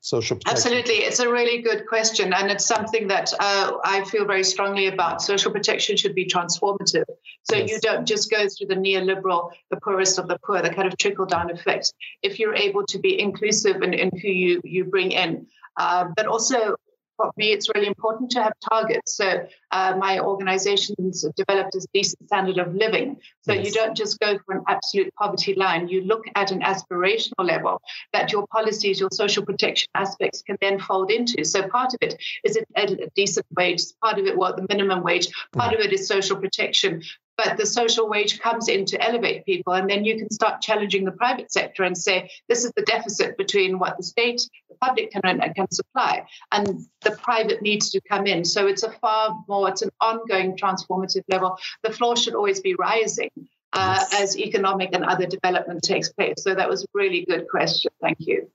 social 0.00 0.36
protection? 0.36 0.56
Absolutely. 0.56 1.04
It's 1.04 1.20
a 1.20 1.30
really 1.30 1.62
good 1.62 1.86
question. 1.86 2.32
And 2.32 2.50
it's 2.50 2.66
something 2.66 3.08
that 3.08 3.32
uh, 3.38 3.72
I 3.84 4.04
feel 4.04 4.24
very 4.24 4.44
strongly 4.44 4.86
about. 4.86 5.22
Social 5.22 5.50
protection 5.50 5.96
should 5.96 6.14
be 6.14 6.26
transformative. 6.26 7.04
So 7.50 7.56
yes. 7.56 7.70
you 7.70 7.80
don't 7.80 8.06
just 8.06 8.30
go 8.30 8.46
through 8.48 8.68
the 8.68 8.76
neoliberal, 8.76 9.50
the 9.70 9.78
poorest 9.80 10.18
of 10.18 10.28
the 10.28 10.38
poor, 10.44 10.62
the 10.62 10.70
kind 10.70 10.88
of 10.88 10.96
trickle 10.98 11.26
down 11.26 11.50
effect. 11.50 11.92
If 12.22 12.38
you're 12.38 12.54
able 12.54 12.84
to 12.86 12.98
be 12.98 13.20
inclusive 13.20 13.82
in, 13.82 13.94
in 13.94 14.10
who 14.20 14.28
you, 14.28 14.60
you 14.64 14.84
bring 14.84 15.12
in, 15.12 15.46
uh, 15.76 16.08
but 16.16 16.26
also 16.26 16.76
for 17.18 17.32
me, 17.36 17.52
it's 17.52 17.68
really 17.74 17.88
important 17.88 18.30
to 18.30 18.42
have 18.42 18.52
targets. 18.70 19.16
So 19.16 19.46
uh, 19.72 19.96
my 19.98 20.20
organization's 20.20 21.26
developed 21.36 21.74
a 21.74 21.86
decent 21.92 22.26
standard 22.26 22.58
of 22.58 22.74
living. 22.74 23.18
So 23.42 23.52
yes. 23.52 23.66
you 23.66 23.72
don't 23.72 23.96
just 23.96 24.18
go 24.20 24.38
for 24.46 24.54
an 24.54 24.62
absolute 24.68 25.12
poverty 25.14 25.54
line. 25.54 25.88
You 25.88 26.02
look 26.02 26.24
at 26.36 26.50
an 26.50 26.60
aspirational 26.60 27.44
level 27.44 27.82
that 28.12 28.32
your 28.32 28.46
policies, 28.46 29.00
your 29.00 29.10
social 29.12 29.44
protection 29.44 29.88
aspects 29.94 30.42
can 30.42 30.56
then 30.60 30.78
fold 30.78 31.10
into. 31.10 31.44
So 31.44 31.68
part 31.68 31.92
of 31.92 31.98
it 32.00 32.14
is 32.44 32.56
a, 32.56 32.64
a 32.76 33.10
decent 33.14 33.46
wage. 33.56 33.82
Part 34.02 34.18
of 34.18 34.26
it, 34.26 34.38
well, 34.38 34.54
the 34.54 34.66
minimum 34.68 35.02
wage. 35.02 35.28
Part 35.52 35.72
mm. 35.72 35.78
of 35.78 35.84
it 35.84 35.92
is 35.92 36.06
social 36.06 36.36
protection 36.36 37.02
but 37.38 37.56
the 37.56 37.64
social 37.64 38.08
wage 38.08 38.40
comes 38.40 38.68
in 38.68 38.84
to 38.84 39.02
elevate 39.02 39.46
people 39.46 39.72
and 39.72 39.88
then 39.88 40.04
you 40.04 40.18
can 40.18 40.30
start 40.30 40.60
challenging 40.60 41.04
the 41.04 41.12
private 41.12 41.50
sector 41.50 41.84
and 41.84 41.96
say 41.96 42.28
this 42.48 42.64
is 42.64 42.72
the 42.76 42.82
deficit 42.82 43.38
between 43.38 43.78
what 43.78 43.96
the 43.96 44.02
state 44.02 44.42
the 44.68 44.74
public 44.82 45.12
can, 45.12 45.22
and 45.24 45.54
can 45.54 45.70
supply 45.70 46.26
and 46.52 46.84
the 47.02 47.12
private 47.12 47.62
needs 47.62 47.90
to 47.90 48.00
come 48.02 48.26
in. 48.26 48.44
So 48.44 48.66
it's 48.66 48.82
a 48.82 48.90
far 48.90 49.42
more 49.48 49.68
it's 49.68 49.82
an 49.82 49.90
ongoing 50.00 50.56
transformative 50.56 51.24
level. 51.28 51.56
The 51.82 51.92
floor 51.92 52.16
should 52.16 52.34
always 52.34 52.60
be 52.60 52.74
rising 52.74 53.30
uh, 53.72 54.04
as 54.14 54.36
economic 54.36 54.90
and 54.92 55.04
other 55.04 55.26
development 55.26 55.82
takes 55.82 56.10
place. 56.10 56.42
So 56.42 56.54
that 56.54 56.68
was 56.68 56.82
a 56.82 56.86
really 56.92 57.24
good 57.24 57.46
question. 57.48 57.92
Thank 58.02 58.18
you 58.20 58.50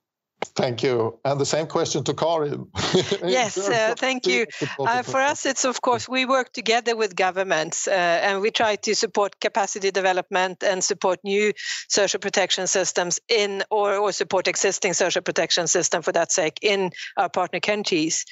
Thank 0.56 0.84
you. 0.84 1.20
And 1.26 1.40
the 1.40 1.46
same 1.46 1.68
question 1.68 2.04
to 2.04 2.14
Karin. 2.14 2.68
yes, 3.24 3.58
uh, 3.58 3.96
thank 3.98 4.28
you. 4.28 4.46
Uh, 4.80 5.02
for 5.02 5.20
us, 5.20 5.46
it's 5.46 5.66
of 5.66 5.82
course, 5.82 6.08
we 6.08 6.26
work 6.26 6.54
together 6.54 6.96
with 6.96 7.16
governments 7.16 7.88
uh, 7.88 7.92
and 7.92 8.42
we 8.42 8.52
try 8.52 8.76
to 8.76 8.96
support 8.96 9.40
capacity 9.40 9.92
development 9.92 10.64
and 10.64 10.84
support 10.84 11.20
new 11.24 11.54
social 11.88 12.20
protection 12.20 12.68
systems 12.68 13.20
in, 13.30 13.64
or, 13.70 13.96
or 13.96 14.12
support 14.12 14.48
existing 14.48 14.94
social 14.94 15.22
protection 15.22 15.68
system 15.68 16.02
for 16.02 16.12
that 16.12 16.32
sake, 16.32 16.60
in 16.62 16.92
our 17.18 17.30
partner 17.30 17.60
countries. 17.60 18.26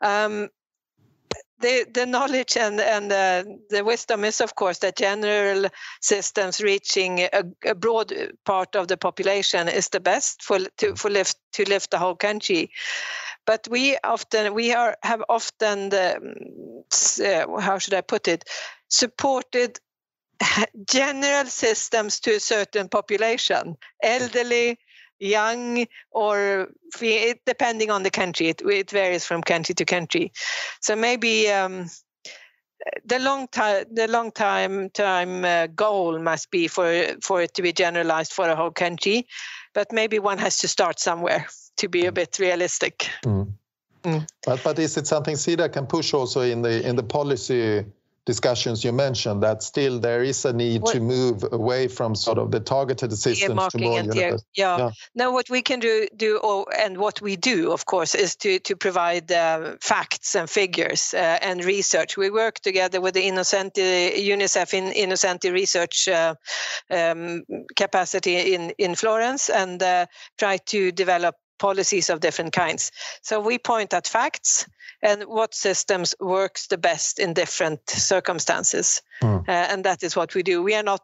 Um, 0.00 0.48
the, 1.60 1.86
the 1.92 2.06
knowledge 2.06 2.56
and, 2.56 2.80
and 2.80 3.10
the, 3.10 3.58
the 3.70 3.84
wisdom 3.84 4.24
is, 4.24 4.40
of 4.40 4.54
course, 4.54 4.78
that 4.78 4.96
general 4.96 5.68
systems 6.00 6.60
reaching 6.60 7.20
a, 7.20 7.44
a, 7.64 7.74
broad 7.74 8.12
part 8.44 8.76
of 8.76 8.88
the 8.88 8.96
population 8.96 9.68
is 9.68 9.88
the 9.88 10.00
best 10.00 10.42
for 10.42 10.58
to 10.78 10.94
for 10.94 11.10
lift 11.10 11.36
to 11.52 11.68
lift 11.68 11.90
the 11.90 11.98
whole 11.98 12.14
country. 12.14 12.70
But 13.46 13.66
we 13.70 13.96
often 14.04 14.54
we 14.54 14.72
are 14.72 14.96
have 15.02 15.22
often 15.28 15.88
the, 15.88 16.16
uh, 17.24 17.60
how 17.60 17.78
should 17.78 17.94
I 17.94 18.02
put 18.02 18.28
it 18.28 18.44
supported 18.88 19.80
general 20.86 21.46
systems 21.46 22.20
to 22.20 22.36
a 22.36 22.40
certain 22.40 22.88
population, 22.88 23.76
elderly, 24.02 24.78
young 25.18 25.86
or 26.10 26.68
depending 27.46 27.90
on 27.90 28.02
the 28.02 28.10
country 28.10 28.48
it, 28.48 28.62
it 28.62 28.90
varies 28.90 29.24
from 29.24 29.42
country 29.42 29.74
to 29.74 29.84
country 29.84 30.32
so 30.80 30.94
maybe 30.94 31.48
um, 31.50 31.86
the 33.04 33.18
long 33.18 33.48
time 33.48 33.84
the 33.92 34.06
long 34.08 34.30
time 34.30 34.90
time 34.90 35.44
uh, 35.44 35.66
goal 35.68 36.18
must 36.18 36.50
be 36.50 36.68
for 36.68 37.04
for 37.22 37.42
it 37.42 37.54
to 37.54 37.62
be 37.62 37.72
generalized 37.72 38.32
for 38.32 38.48
a 38.48 38.56
whole 38.56 38.70
country 38.70 39.26
but 39.74 39.92
maybe 39.92 40.18
one 40.18 40.38
has 40.38 40.58
to 40.58 40.68
start 40.68 40.98
somewhere 41.00 41.46
to 41.76 41.88
be 41.88 42.06
a 42.06 42.12
bit 42.12 42.38
realistic 42.38 43.10
mm. 43.24 43.48
Mm. 44.04 44.28
But 44.46 44.62
but 44.62 44.78
is 44.78 44.96
it 44.96 45.06
something 45.06 45.34
Sida 45.34 45.72
can 45.72 45.86
push 45.86 46.14
also 46.14 46.42
in 46.42 46.62
the 46.62 46.86
in 46.86 46.96
the 46.96 47.02
policy 47.02 47.84
discussions 48.28 48.84
you 48.84 48.92
mentioned 48.92 49.42
that 49.42 49.62
still 49.62 49.98
there 49.98 50.22
is 50.22 50.44
a 50.44 50.52
need 50.52 50.82
what, 50.82 50.92
to 50.92 51.00
move 51.00 51.42
away 51.50 51.88
from 51.88 52.14
sort 52.14 52.36
of 52.36 52.50
the 52.50 52.60
targeted 52.60 53.10
systems 53.16 53.72
to 53.72 53.78
more 53.78 54.02
universal. 54.02 54.44
Yeah. 54.54 54.78
yeah. 54.78 54.90
Now, 55.14 55.32
what 55.32 55.48
we 55.48 55.62
can 55.62 55.80
do, 55.80 56.06
do 56.14 56.38
oh, 56.42 56.66
and 56.84 56.98
what 56.98 57.22
we 57.22 57.36
do, 57.36 57.72
of 57.72 57.86
course, 57.86 58.14
is 58.14 58.36
to 58.42 58.58
to 58.68 58.76
provide 58.76 59.32
uh, 59.32 59.76
facts 59.80 60.36
and 60.36 60.48
figures 60.60 61.14
uh, 61.14 61.38
and 61.48 61.64
research. 61.64 62.18
We 62.18 62.28
work 62.30 62.56
together 62.60 63.00
with 63.00 63.14
the 63.14 63.24
Innocenti, 63.30 64.12
UNICEF 64.34 64.74
in 64.74 64.92
Innocenti 65.04 65.50
research 65.50 65.96
uh, 66.08 66.34
um, 66.90 67.44
capacity 67.76 68.54
in 68.54 68.72
in 68.78 68.94
Florence 68.94 69.48
and 69.48 69.82
uh, 69.82 70.04
try 70.36 70.58
to 70.72 70.92
develop 70.92 71.34
policies 71.58 72.10
of 72.10 72.20
different 72.20 72.52
kinds. 72.52 72.90
So 73.22 73.40
we 73.40 73.58
point 73.58 73.94
at 73.94 74.06
facts 74.06 74.66
and 75.02 75.24
what 75.24 75.54
systems 75.54 76.14
works 76.20 76.66
the 76.66 76.78
best 76.78 77.18
in 77.18 77.32
different 77.34 77.88
circumstances, 77.88 79.02
mm. 79.22 79.48
uh, 79.48 79.52
and 79.52 79.84
that 79.84 80.02
is 80.02 80.16
what 80.16 80.34
we 80.34 80.42
do. 80.42 80.62
We 80.62 80.74
are 80.74 80.82
not 80.82 81.02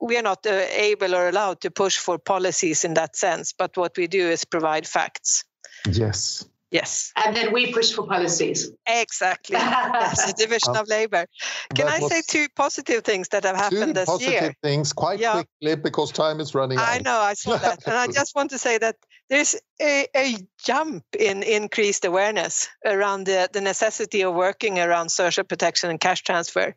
we 0.00 0.16
are 0.16 0.22
not 0.22 0.46
uh, 0.46 0.66
able 0.70 1.14
or 1.14 1.28
allowed 1.28 1.60
to 1.62 1.70
push 1.70 1.98
for 1.98 2.18
policies 2.18 2.84
in 2.84 2.94
that 2.94 3.16
sense, 3.16 3.52
but 3.52 3.76
what 3.76 3.96
we 3.96 4.06
do 4.06 4.28
is 4.28 4.44
provide 4.44 4.86
facts. 4.86 5.44
Yes. 5.90 6.44
Yes. 6.70 7.12
And 7.14 7.36
then 7.36 7.52
we 7.52 7.72
push 7.72 7.92
for 7.92 8.04
policies. 8.04 8.68
Exactly. 8.84 9.54
yes, 9.54 10.26
the 10.26 10.32
division 10.44 10.76
of 10.76 10.88
labor. 10.88 11.26
Can 11.72 11.86
I 11.86 12.00
say 12.00 12.20
two 12.26 12.48
positive 12.56 13.04
things 13.04 13.28
that 13.28 13.44
have 13.44 13.54
happened 13.54 13.94
this 13.94 14.06
positive 14.06 14.32
year? 14.32 14.40
Positive 14.40 14.60
things 14.60 14.92
quite 14.92 15.20
yeah. 15.20 15.44
quickly 15.60 15.76
because 15.76 16.10
time 16.10 16.40
is 16.40 16.52
running 16.52 16.78
out. 16.78 16.88
I 16.88 16.98
know, 16.98 17.20
I 17.20 17.34
saw 17.34 17.58
that. 17.58 17.86
and 17.86 17.94
I 17.94 18.06
just 18.12 18.34
want 18.34 18.50
to 18.50 18.58
say 18.58 18.78
that 18.78 18.96
there's 19.30 19.56
a, 19.80 20.06
a, 20.14 20.36
jump 20.64 21.04
in 21.18 21.42
increased 21.42 22.04
awareness 22.04 22.68
around 22.86 23.26
the, 23.26 23.48
the 23.52 23.60
necessity 23.60 24.22
of 24.22 24.34
working 24.34 24.78
around 24.78 25.10
social 25.10 25.44
protection 25.44 25.90
and 25.90 26.00
cash 26.00 26.22
transfer 26.22 26.74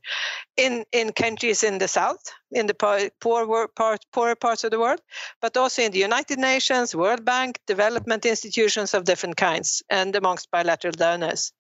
in, 0.58 0.86
in 0.92 1.12
countries 1.14 1.64
in 1.64 1.78
the 1.78 1.88
south, 1.88 2.22
in 2.52 2.68
the 2.68 2.74
poor 3.22 3.68
part, 3.70 4.06
poorer 4.12 4.36
parts 4.36 4.64
of 4.64 4.72
the 4.72 4.80
world, 4.80 5.02
but 5.42 5.56
also 5.56 5.82
in 5.82 5.92
the 5.92 6.00
United 6.00 6.40
Nations, 6.40 6.96
World 6.96 7.24
Bank, 7.24 7.60
development 7.66 8.26
institutions 8.26 8.94
of 8.94 9.06
different 9.06 9.38
kinds, 9.38 9.84
and 9.90 10.16
amongst 10.16 10.52
bilateral 10.52 10.94
donors. 10.94 11.54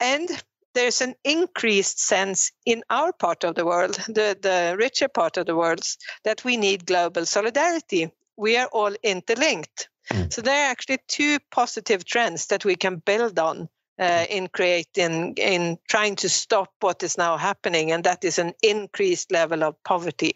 And 0.00 0.28
there's 0.74 1.00
an 1.00 1.14
increased 1.22 2.00
sense 2.00 2.50
in 2.66 2.82
our 2.90 3.12
part 3.12 3.44
of 3.44 3.54
the 3.54 3.64
world, 3.64 3.94
the, 4.08 4.36
the 4.40 4.76
richer 4.78 5.08
part 5.08 5.36
of 5.36 5.46
the 5.46 5.56
world, 5.56 5.84
that 6.24 6.44
we 6.44 6.56
need 6.56 6.86
global 6.86 7.26
solidarity 7.26 8.10
we 8.42 8.56
are 8.56 8.68
all 8.72 8.92
interlinked. 9.04 9.88
Mm. 10.10 10.32
So 10.32 10.42
there 10.42 10.66
are 10.66 10.70
actually 10.70 10.98
two 11.06 11.38
positive 11.50 12.04
trends 12.04 12.48
that 12.48 12.64
we 12.64 12.74
can 12.74 12.96
build 12.96 13.38
on 13.38 13.68
uh, 14.00 14.26
in 14.28 14.48
creating, 14.48 15.34
in 15.36 15.78
trying 15.88 16.16
to 16.16 16.28
stop 16.28 16.70
what 16.80 17.02
is 17.04 17.16
now 17.16 17.36
happening, 17.36 17.92
and 17.92 18.02
that 18.04 18.24
is 18.24 18.38
an 18.38 18.52
increased 18.60 19.30
level 19.30 19.62
of 19.62 19.76
poverty. 19.84 20.32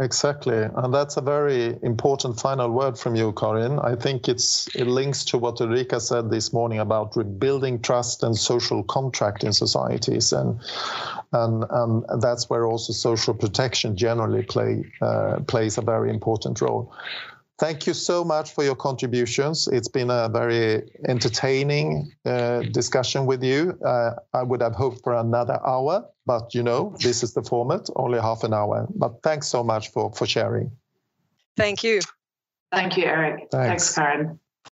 Exactly, 0.00 0.56
and 0.62 0.94
that's 0.94 1.16
a 1.16 1.20
very 1.20 1.76
important 1.82 2.38
final 2.38 2.70
word 2.70 2.96
from 2.96 3.16
you, 3.16 3.32
Karin. 3.32 3.80
I 3.80 3.96
think 3.96 4.28
it's 4.28 4.68
it 4.76 4.86
links 4.86 5.24
to 5.26 5.38
what 5.38 5.60
Ulrika 5.60 5.98
said 5.98 6.30
this 6.30 6.52
morning 6.52 6.78
about 6.78 7.16
rebuilding 7.16 7.82
trust 7.82 8.22
and 8.22 8.36
social 8.36 8.84
contract 8.84 9.42
in 9.42 9.52
societies, 9.52 10.32
and 10.32 10.60
and 11.32 11.64
and 11.68 12.22
that's 12.22 12.48
where 12.48 12.64
also 12.64 12.92
social 12.92 13.34
protection 13.34 13.96
generally 13.96 14.44
play 14.44 14.84
uh, 15.00 15.40
plays 15.48 15.78
a 15.78 15.82
very 15.82 16.10
important 16.10 16.60
role. 16.60 16.92
Thank 17.58 17.88
you 17.88 17.94
so 17.94 18.24
much 18.24 18.54
for 18.54 18.62
your 18.62 18.76
contributions. 18.76 19.66
It's 19.66 19.88
been 19.88 20.10
a 20.10 20.28
very 20.28 20.88
entertaining 21.08 22.12
uh, 22.24 22.60
discussion 22.70 23.26
with 23.26 23.42
you. 23.42 23.76
Uh, 23.84 24.12
I 24.32 24.44
would 24.44 24.62
have 24.62 24.76
hoped 24.76 25.02
for 25.02 25.14
another 25.14 25.58
hour, 25.66 26.04
but 26.24 26.54
you 26.54 26.62
know, 26.62 26.94
this 27.02 27.24
is 27.24 27.34
the 27.34 27.42
format, 27.42 27.88
only 27.96 28.20
half 28.20 28.44
an 28.44 28.54
hour. 28.54 28.86
But 28.94 29.22
thanks 29.24 29.48
so 29.48 29.64
much 29.64 29.90
for, 29.90 30.12
for 30.12 30.24
sharing. 30.24 30.70
Thank 31.56 31.82
you. 31.82 32.00
Thank 32.70 32.96
you, 32.96 33.06
Eric. 33.06 33.48
Thanks, 33.50 33.94
thanks 33.94 33.94
Karin. 33.94 34.38